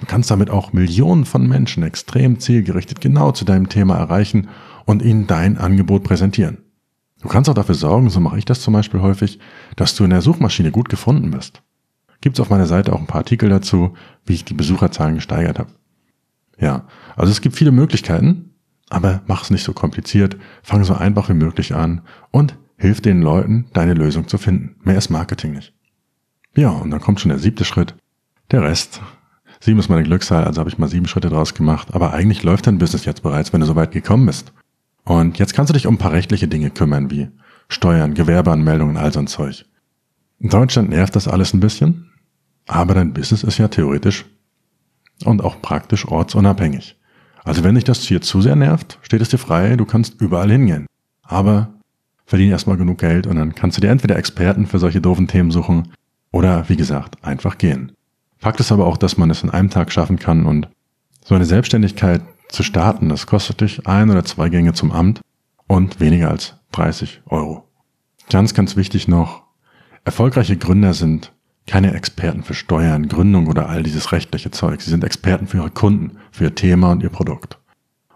Du 0.00 0.06
kannst 0.06 0.30
damit 0.30 0.48
auch 0.48 0.72
Millionen 0.72 1.26
von 1.26 1.46
Menschen 1.46 1.82
extrem 1.82 2.40
zielgerichtet 2.40 3.02
genau 3.02 3.32
zu 3.32 3.44
deinem 3.44 3.68
Thema 3.68 3.96
erreichen 3.96 4.48
und 4.86 5.02
ihnen 5.02 5.26
dein 5.26 5.58
Angebot 5.58 6.04
präsentieren. 6.04 6.58
Du 7.20 7.28
kannst 7.28 7.50
auch 7.50 7.54
dafür 7.54 7.74
sorgen, 7.74 8.08
so 8.08 8.18
mache 8.18 8.38
ich 8.38 8.46
das 8.46 8.62
zum 8.62 8.72
Beispiel 8.72 9.02
häufig, 9.02 9.38
dass 9.76 9.94
du 9.94 10.04
in 10.04 10.10
der 10.10 10.22
Suchmaschine 10.22 10.70
gut 10.70 10.88
gefunden 10.88 11.30
bist. 11.30 11.62
Gibt's 12.20 12.40
auf 12.40 12.50
meiner 12.50 12.66
Seite 12.66 12.92
auch 12.92 13.00
ein 13.00 13.06
paar 13.06 13.20
Artikel 13.20 13.48
dazu, 13.48 13.94
wie 14.24 14.34
ich 14.34 14.44
die 14.44 14.54
Besucherzahlen 14.54 15.14
gesteigert 15.16 15.58
habe. 15.58 15.70
Ja, 16.58 16.86
also 17.16 17.30
es 17.30 17.40
gibt 17.40 17.56
viele 17.56 17.70
Möglichkeiten, 17.70 18.50
aber 18.88 19.22
mach 19.26 19.44
es 19.44 19.50
nicht 19.50 19.64
so 19.64 19.72
kompliziert, 19.72 20.36
fang 20.62 20.82
so 20.84 20.94
einfach 20.94 21.28
wie 21.28 21.34
möglich 21.34 21.74
an 21.74 22.02
und 22.30 22.56
hilf 22.76 23.00
den 23.00 23.22
Leuten, 23.22 23.66
deine 23.72 23.94
Lösung 23.94 24.28
zu 24.28 24.38
finden. 24.38 24.76
Mehr 24.82 24.98
ist 24.98 25.10
Marketing 25.10 25.52
nicht. 25.52 25.74
Ja, 26.56 26.70
und 26.70 26.90
dann 26.90 27.00
kommt 27.00 27.20
schon 27.20 27.28
der 27.28 27.38
siebte 27.38 27.64
Schritt. 27.64 27.94
Der 28.50 28.62
Rest. 28.62 29.00
Sieben 29.60 29.78
ist 29.78 29.88
meine 29.88 30.04
Glückszahl, 30.04 30.44
also 30.44 30.60
habe 30.60 30.70
ich 30.70 30.78
mal 30.78 30.88
sieben 30.88 31.08
Schritte 31.08 31.28
draus 31.28 31.54
gemacht. 31.54 31.88
Aber 31.92 32.12
eigentlich 32.12 32.42
läuft 32.42 32.66
dein 32.66 32.78
Business 32.78 33.04
jetzt 33.04 33.22
bereits, 33.22 33.52
wenn 33.52 33.60
du 33.60 33.66
so 33.66 33.76
weit 33.76 33.92
gekommen 33.92 34.26
bist. 34.26 34.52
Und 35.04 35.38
jetzt 35.38 35.54
kannst 35.54 35.70
du 35.70 35.74
dich 35.74 35.86
um 35.86 35.94
ein 35.94 35.98
paar 35.98 36.12
rechtliche 36.12 36.48
Dinge 36.48 36.70
kümmern, 36.70 37.10
wie 37.10 37.28
Steuern, 37.68 38.14
Gewerbeanmeldungen, 38.14 38.96
all 38.96 39.12
so 39.12 39.18
ein 39.18 39.26
Zeug. 39.26 39.66
In 40.38 40.50
Deutschland 40.50 40.90
nervt 40.90 41.16
das 41.16 41.28
alles 41.28 41.52
ein 41.52 41.60
bisschen, 41.60 42.07
aber 42.68 42.94
dein 42.94 43.12
Business 43.12 43.42
ist 43.42 43.58
ja 43.58 43.68
theoretisch 43.68 44.26
und 45.24 45.42
auch 45.42 45.60
praktisch 45.60 46.06
ortsunabhängig. 46.06 46.96
Also 47.44 47.64
wenn 47.64 47.74
dich 47.74 47.84
das 47.84 48.02
hier 48.02 48.20
zu 48.20 48.40
sehr 48.40 48.56
nervt, 48.56 48.98
steht 49.02 49.22
es 49.22 49.30
dir 49.30 49.38
frei, 49.38 49.76
du 49.76 49.84
kannst 49.84 50.20
überall 50.20 50.50
hingehen. 50.50 50.86
Aber 51.22 51.70
verdiene 52.26 52.52
erstmal 52.52 52.76
genug 52.76 52.98
Geld 52.98 53.26
und 53.26 53.36
dann 53.36 53.54
kannst 53.54 53.76
du 53.76 53.80
dir 53.80 53.90
entweder 53.90 54.16
Experten 54.16 54.66
für 54.66 54.78
solche 54.78 55.00
doofen 55.00 55.28
Themen 55.28 55.50
suchen 55.50 55.92
oder, 56.30 56.68
wie 56.68 56.76
gesagt, 56.76 57.24
einfach 57.24 57.56
gehen. 57.56 57.92
Fakt 58.36 58.60
ist 58.60 58.70
aber 58.70 58.86
auch, 58.86 58.98
dass 58.98 59.16
man 59.16 59.30
es 59.30 59.42
in 59.42 59.50
einem 59.50 59.70
Tag 59.70 59.90
schaffen 59.90 60.18
kann 60.18 60.46
und 60.46 60.68
so 61.24 61.34
eine 61.34 61.46
Selbstständigkeit 61.46 62.22
zu 62.48 62.62
starten, 62.62 63.08
das 63.08 63.26
kostet 63.26 63.62
dich 63.62 63.86
ein 63.86 64.10
oder 64.10 64.24
zwei 64.24 64.48
Gänge 64.48 64.74
zum 64.74 64.92
Amt 64.92 65.20
und 65.66 66.00
weniger 66.00 66.30
als 66.30 66.54
30 66.72 67.22
Euro. 67.26 67.66
Ganz, 68.30 68.52
ganz 68.52 68.76
wichtig 68.76 69.08
noch, 69.08 69.42
erfolgreiche 70.04 70.56
Gründer 70.56 70.92
sind 70.92 71.32
keine 71.68 71.92
Experten 71.94 72.42
für 72.42 72.54
Steuern, 72.54 73.08
Gründung 73.08 73.46
oder 73.46 73.68
all 73.68 73.82
dieses 73.82 74.10
rechtliche 74.10 74.50
Zeug. 74.50 74.80
Sie 74.80 74.90
sind 74.90 75.04
Experten 75.04 75.46
für 75.46 75.58
ihre 75.58 75.70
Kunden, 75.70 76.18
für 76.32 76.44
ihr 76.44 76.54
Thema 76.54 76.90
und 76.90 77.02
ihr 77.02 77.10
Produkt. 77.10 77.58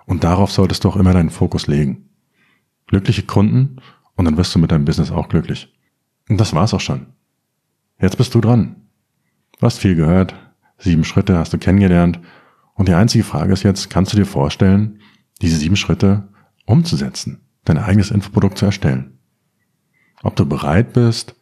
Und 0.06 0.24
darauf 0.24 0.50
solltest 0.50 0.82
du 0.82 0.88
auch 0.88 0.96
immer 0.96 1.12
deinen 1.12 1.30
Fokus 1.30 1.66
legen. 1.66 2.08
Glückliche 2.86 3.22
Kunden 3.22 3.76
und 4.16 4.24
dann 4.24 4.36
wirst 4.36 4.54
du 4.54 4.58
mit 4.58 4.72
deinem 4.72 4.86
Business 4.86 5.10
auch 5.10 5.28
glücklich. 5.28 5.72
Und 6.28 6.40
das 6.40 6.54
war's 6.54 6.74
auch 6.74 6.80
schon. 6.80 7.06
Jetzt 8.00 8.16
bist 8.16 8.34
du 8.34 8.40
dran. 8.40 8.76
Du 9.58 9.66
hast 9.66 9.78
viel 9.78 9.94
gehört, 9.94 10.34
sieben 10.78 11.04
Schritte 11.04 11.36
hast 11.36 11.52
du 11.52 11.58
kennengelernt 11.58 12.20
und 12.74 12.88
die 12.88 12.94
einzige 12.94 13.22
Frage 13.22 13.52
ist 13.52 13.62
jetzt, 13.62 13.90
kannst 13.90 14.12
du 14.12 14.16
dir 14.16 14.26
vorstellen, 14.26 14.98
diese 15.40 15.56
sieben 15.56 15.76
Schritte 15.76 16.28
umzusetzen, 16.64 17.42
dein 17.64 17.78
eigenes 17.78 18.10
Infoprodukt 18.10 18.58
zu 18.58 18.64
erstellen? 18.64 19.18
Ob 20.22 20.36
du 20.36 20.46
bereit 20.46 20.94
bist, 20.94 21.36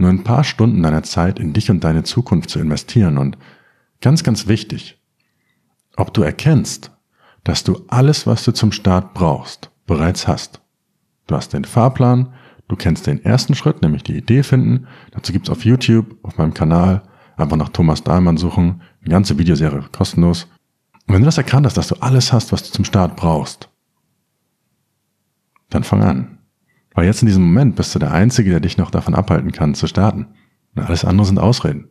nur 0.00 0.10
ein 0.10 0.24
paar 0.24 0.44
Stunden 0.44 0.82
deiner 0.82 1.02
Zeit 1.02 1.38
in 1.38 1.52
dich 1.52 1.70
und 1.70 1.84
deine 1.84 2.02
Zukunft 2.02 2.50
zu 2.50 2.58
investieren 2.58 3.18
und 3.18 3.38
ganz, 4.00 4.24
ganz 4.24 4.46
wichtig, 4.46 5.00
ob 5.96 6.14
du 6.14 6.22
erkennst, 6.22 6.92
dass 7.44 7.64
du 7.64 7.84
alles, 7.88 8.26
was 8.26 8.44
du 8.44 8.52
zum 8.52 8.72
Start 8.72 9.14
brauchst, 9.14 9.70
bereits 9.86 10.28
hast. 10.28 10.60
Du 11.26 11.36
hast 11.36 11.52
den 11.52 11.64
Fahrplan, 11.64 12.32
du 12.68 12.76
kennst 12.76 13.06
den 13.06 13.24
ersten 13.24 13.54
Schritt, 13.54 13.82
nämlich 13.82 14.02
die 14.02 14.16
Idee 14.16 14.42
finden. 14.42 14.86
Dazu 15.12 15.32
gibt's 15.32 15.50
auf 15.50 15.64
YouTube, 15.64 16.16
auf 16.22 16.38
meinem 16.38 16.54
Kanal, 16.54 17.02
einfach 17.36 17.56
nach 17.56 17.70
Thomas 17.70 18.02
Dahlmann 18.02 18.36
suchen, 18.36 18.82
eine 19.00 19.10
ganze 19.10 19.38
Videoserie 19.38 19.84
kostenlos. 19.92 20.48
Und 21.06 21.14
wenn 21.14 21.22
du 21.22 21.26
das 21.26 21.38
erkannt 21.38 21.66
hast, 21.66 21.76
dass 21.76 21.88
du 21.88 21.96
alles 22.00 22.32
hast, 22.32 22.52
was 22.52 22.62
du 22.62 22.72
zum 22.72 22.84
Start 22.84 23.16
brauchst, 23.16 23.68
dann 25.70 25.84
fang 25.84 26.02
an. 26.02 26.39
Weil 27.00 27.06
jetzt 27.06 27.22
in 27.22 27.28
diesem 27.28 27.44
Moment 27.44 27.76
bist 27.76 27.94
du 27.94 27.98
der 27.98 28.12
Einzige, 28.12 28.50
der 28.50 28.60
dich 28.60 28.76
noch 28.76 28.90
davon 28.90 29.14
abhalten 29.14 29.52
kann, 29.52 29.74
zu 29.74 29.86
starten. 29.86 30.26
Und 30.74 30.82
alles 30.82 31.06
andere 31.06 31.26
sind 31.26 31.38
Ausreden. 31.38 31.88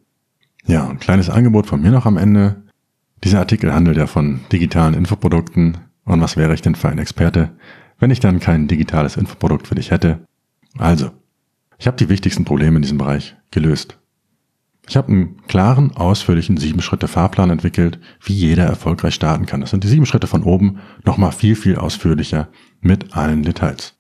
Ja, 0.68 0.88
ein 0.88 1.00
kleines 1.00 1.32
Angebot 1.32 1.66
von 1.66 1.82
mir 1.82 1.90
noch 1.90 2.06
am 2.06 2.16
Ende. 2.16 2.62
Dieser 3.24 3.40
Artikel 3.40 3.74
handelt 3.74 3.98
ja 3.98 4.06
von 4.06 4.42
digitalen 4.52 4.94
Infoprodukten. 4.94 5.80
Und 6.06 6.22
was 6.22 6.38
wäre 6.38 6.54
ich 6.54 6.62
denn 6.62 6.76
für 6.76 6.90
ein 6.90 7.00
Experte, 7.00 7.54
wenn 7.98 8.12
ich 8.12 8.20
dann 8.20 8.40
kein 8.40 8.68
digitales 8.68 9.18
Infoprodukt 9.18 9.68
für 9.68 9.74
dich 9.74 9.90
hätte? 9.90 10.28
Also, 10.78 11.10
ich 11.80 11.88
habe 11.88 11.98
die 11.98 12.10
wichtigsten 12.10 12.46
Probleme 12.46 12.76
in 12.76 12.84
diesem 12.84 13.00
Bereich 13.00 13.36
gelöst. 13.50 13.98
Ich 14.88 14.96
habe 14.96 15.12
einen 15.12 15.42
klaren, 15.48 15.98
ausführlichen 15.98 16.58
sieben 16.58 16.84
Schritte 16.84 17.08
Fahrplan 17.08 17.50
entwickelt, 17.50 18.00
wie 18.24 18.34
jeder 18.34 18.66
erfolgreich 18.66 19.16
starten 19.16 19.48
kann. 19.48 19.62
Das 19.62 19.72
sind 19.72 19.84
die 19.84 19.88
sieben 19.88 20.06
Schritte 20.06 20.28
von 20.28 20.44
oben, 20.44 20.78
nochmal 21.04 21.32
viel, 21.32 21.56
viel 21.56 21.78
ausführlicher 21.78 22.50
mit 22.80 23.18
allen 23.18 23.42
Details. 23.42 23.96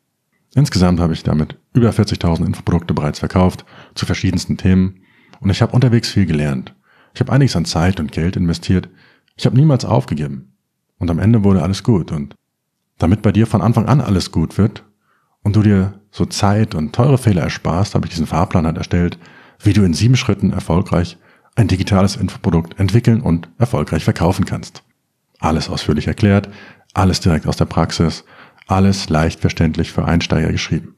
Insgesamt 0.55 0.99
habe 0.99 1.13
ich 1.13 1.23
damit 1.23 1.57
über 1.73 1.89
40.000 1.89 2.45
Infoprodukte 2.45 2.93
bereits 2.93 3.19
verkauft 3.19 3.65
zu 3.95 4.05
verschiedensten 4.05 4.57
Themen 4.57 5.01
und 5.39 5.49
ich 5.49 5.61
habe 5.61 5.73
unterwegs 5.73 6.09
viel 6.09 6.25
gelernt. 6.25 6.75
Ich 7.13 7.21
habe 7.21 7.31
einiges 7.31 7.55
an 7.55 7.65
Zeit 7.65 7.99
und 7.99 8.11
Geld 8.11 8.35
investiert. 8.35 8.89
Ich 9.35 9.45
habe 9.45 9.55
niemals 9.55 9.85
aufgegeben. 9.85 10.53
Und 10.97 11.09
am 11.09 11.19
Ende 11.19 11.43
wurde 11.43 11.63
alles 11.63 11.83
gut. 11.83 12.11
Und 12.11 12.35
damit 12.97 13.21
bei 13.21 13.31
dir 13.31 13.47
von 13.47 13.61
Anfang 13.61 13.85
an 13.87 14.01
alles 14.01 14.31
gut 14.31 14.57
wird 14.57 14.83
und 15.43 15.55
du 15.55 15.63
dir 15.63 16.01
so 16.11 16.25
Zeit 16.25 16.75
und 16.75 16.93
teure 16.93 17.17
Fehler 17.17 17.43
ersparst, 17.43 17.95
habe 17.95 18.05
ich 18.05 18.11
diesen 18.11 18.27
Fahrplan 18.27 18.65
halt 18.65 18.77
erstellt, 18.77 19.17
wie 19.59 19.73
du 19.73 19.83
in 19.83 19.93
sieben 19.93 20.17
Schritten 20.17 20.51
erfolgreich 20.51 21.17
ein 21.55 21.67
digitales 21.67 22.15
Infoprodukt 22.15 22.79
entwickeln 22.79 23.21
und 23.21 23.49
erfolgreich 23.57 24.03
verkaufen 24.03 24.45
kannst. 24.45 24.83
Alles 25.39 25.69
ausführlich 25.69 26.07
erklärt, 26.07 26.49
alles 26.93 27.19
direkt 27.19 27.47
aus 27.47 27.57
der 27.57 27.65
Praxis, 27.65 28.23
alles 28.69 29.09
leicht 29.09 29.39
verständlich 29.39 29.91
für 29.91 30.05
Einsteiger 30.05 30.51
geschrieben. 30.51 30.95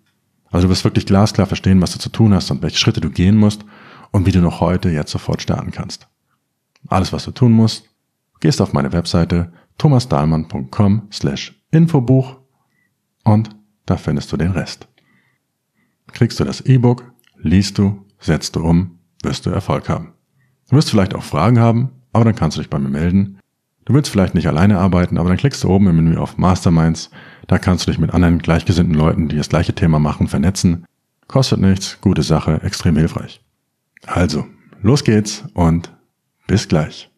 Also 0.51 0.67
du 0.67 0.71
wirst 0.71 0.83
wirklich 0.83 1.05
glasklar 1.05 1.47
verstehen, 1.47 1.81
was 1.81 1.93
du 1.93 1.99
zu 1.99 2.09
tun 2.09 2.33
hast 2.33 2.51
und 2.51 2.61
welche 2.61 2.77
Schritte 2.77 2.99
du 2.99 3.09
gehen 3.09 3.37
musst 3.37 3.63
und 4.11 4.25
wie 4.25 4.31
du 4.31 4.41
noch 4.41 4.59
heute 4.59 4.89
jetzt 4.89 5.11
sofort 5.11 5.41
starten 5.41 5.71
kannst. 5.71 6.09
Alles, 6.87 7.13
was 7.13 7.23
du 7.23 7.31
tun 7.31 7.53
musst, 7.53 7.85
gehst 8.41 8.59
auf 8.59 8.73
meine 8.73 8.91
Webseite 8.91 9.53
thomasdahlmann.com 9.77 11.07
slash 11.11 11.63
Infobuch 11.71 12.37
und 13.23 13.49
da 13.85 13.95
findest 13.95 14.31
du 14.31 14.37
den 14.37 14.51
Rest. 14.51 14.87
Kriegst 16.11 16.41
du 16.41 16.43
das 16.43 16.59
E-Book, 16.61 17.09
liest 17.37 17.77
du, 17.77 18.05
setzt 18.19 18.57
du 18.57 18.65
um, 18.65 18.99
wirst 19.23 19.45
du 19.45 19.49
Erfolg 19.49 19.87
haben. 19.87 20.13
Du 20.69 20.75
wirst 20.75 20.89
vielleicht 20.89 21.15
auch 21.15 21.23
Fragen 21.23 21.59
haben, 21.59 21.91
aber 22.11 22.25
dann 22.25 22.35
kannst 22.35 22.57
du 22.57 22.61
dich 22.61 22.69
bei 22.69 22.79
mir 22.79 22.89
melden. 22.89 23.39
Du 23.85 23.93
willst 23.93 24.11
vielleicht 24.11 24.35
nicht 24.35 24.47
alleine 24.47 24.77
arbeiten, 24.77 25.17
aber 25.17 25.29
dann 25.29 25.37
klickst 25.37 25.63
du 25.63 25.69
oben 25.69 25.87
im 25.87 25.95
Menü 25.95 26.17
auf 26.17 26.37
Masterminds. 26.37 27.09
Da 27.51 27.59
kannst 27.59 27.85
du 27.85 27.91
dich 27.91 27.99
mit 27.99 28.13
anderen 28.13 28.39
gleichgesinnten 28.39 28.95
Leuten, 28.95 29.27
die 29.27 29.35
das 29.35 29.49
gleiche 29.49 29.75
Thema 29.75 29.99
machen, 29.99 30.29
vernetzen. 30.29 30.85
Kostet 31.27 31.59
nichts, 31.59 31.99
gute 31.99 32.23
Sache, 32.23 32.61
extrem 32.63 32.95
hilfreich. 32.95 33.41
Also, 34.07 34.45
los 34.81 35.03
geht's 35.03 35.43
und 35.53 35.93
bis 36.47 36.69
gleich. 36.69 37.10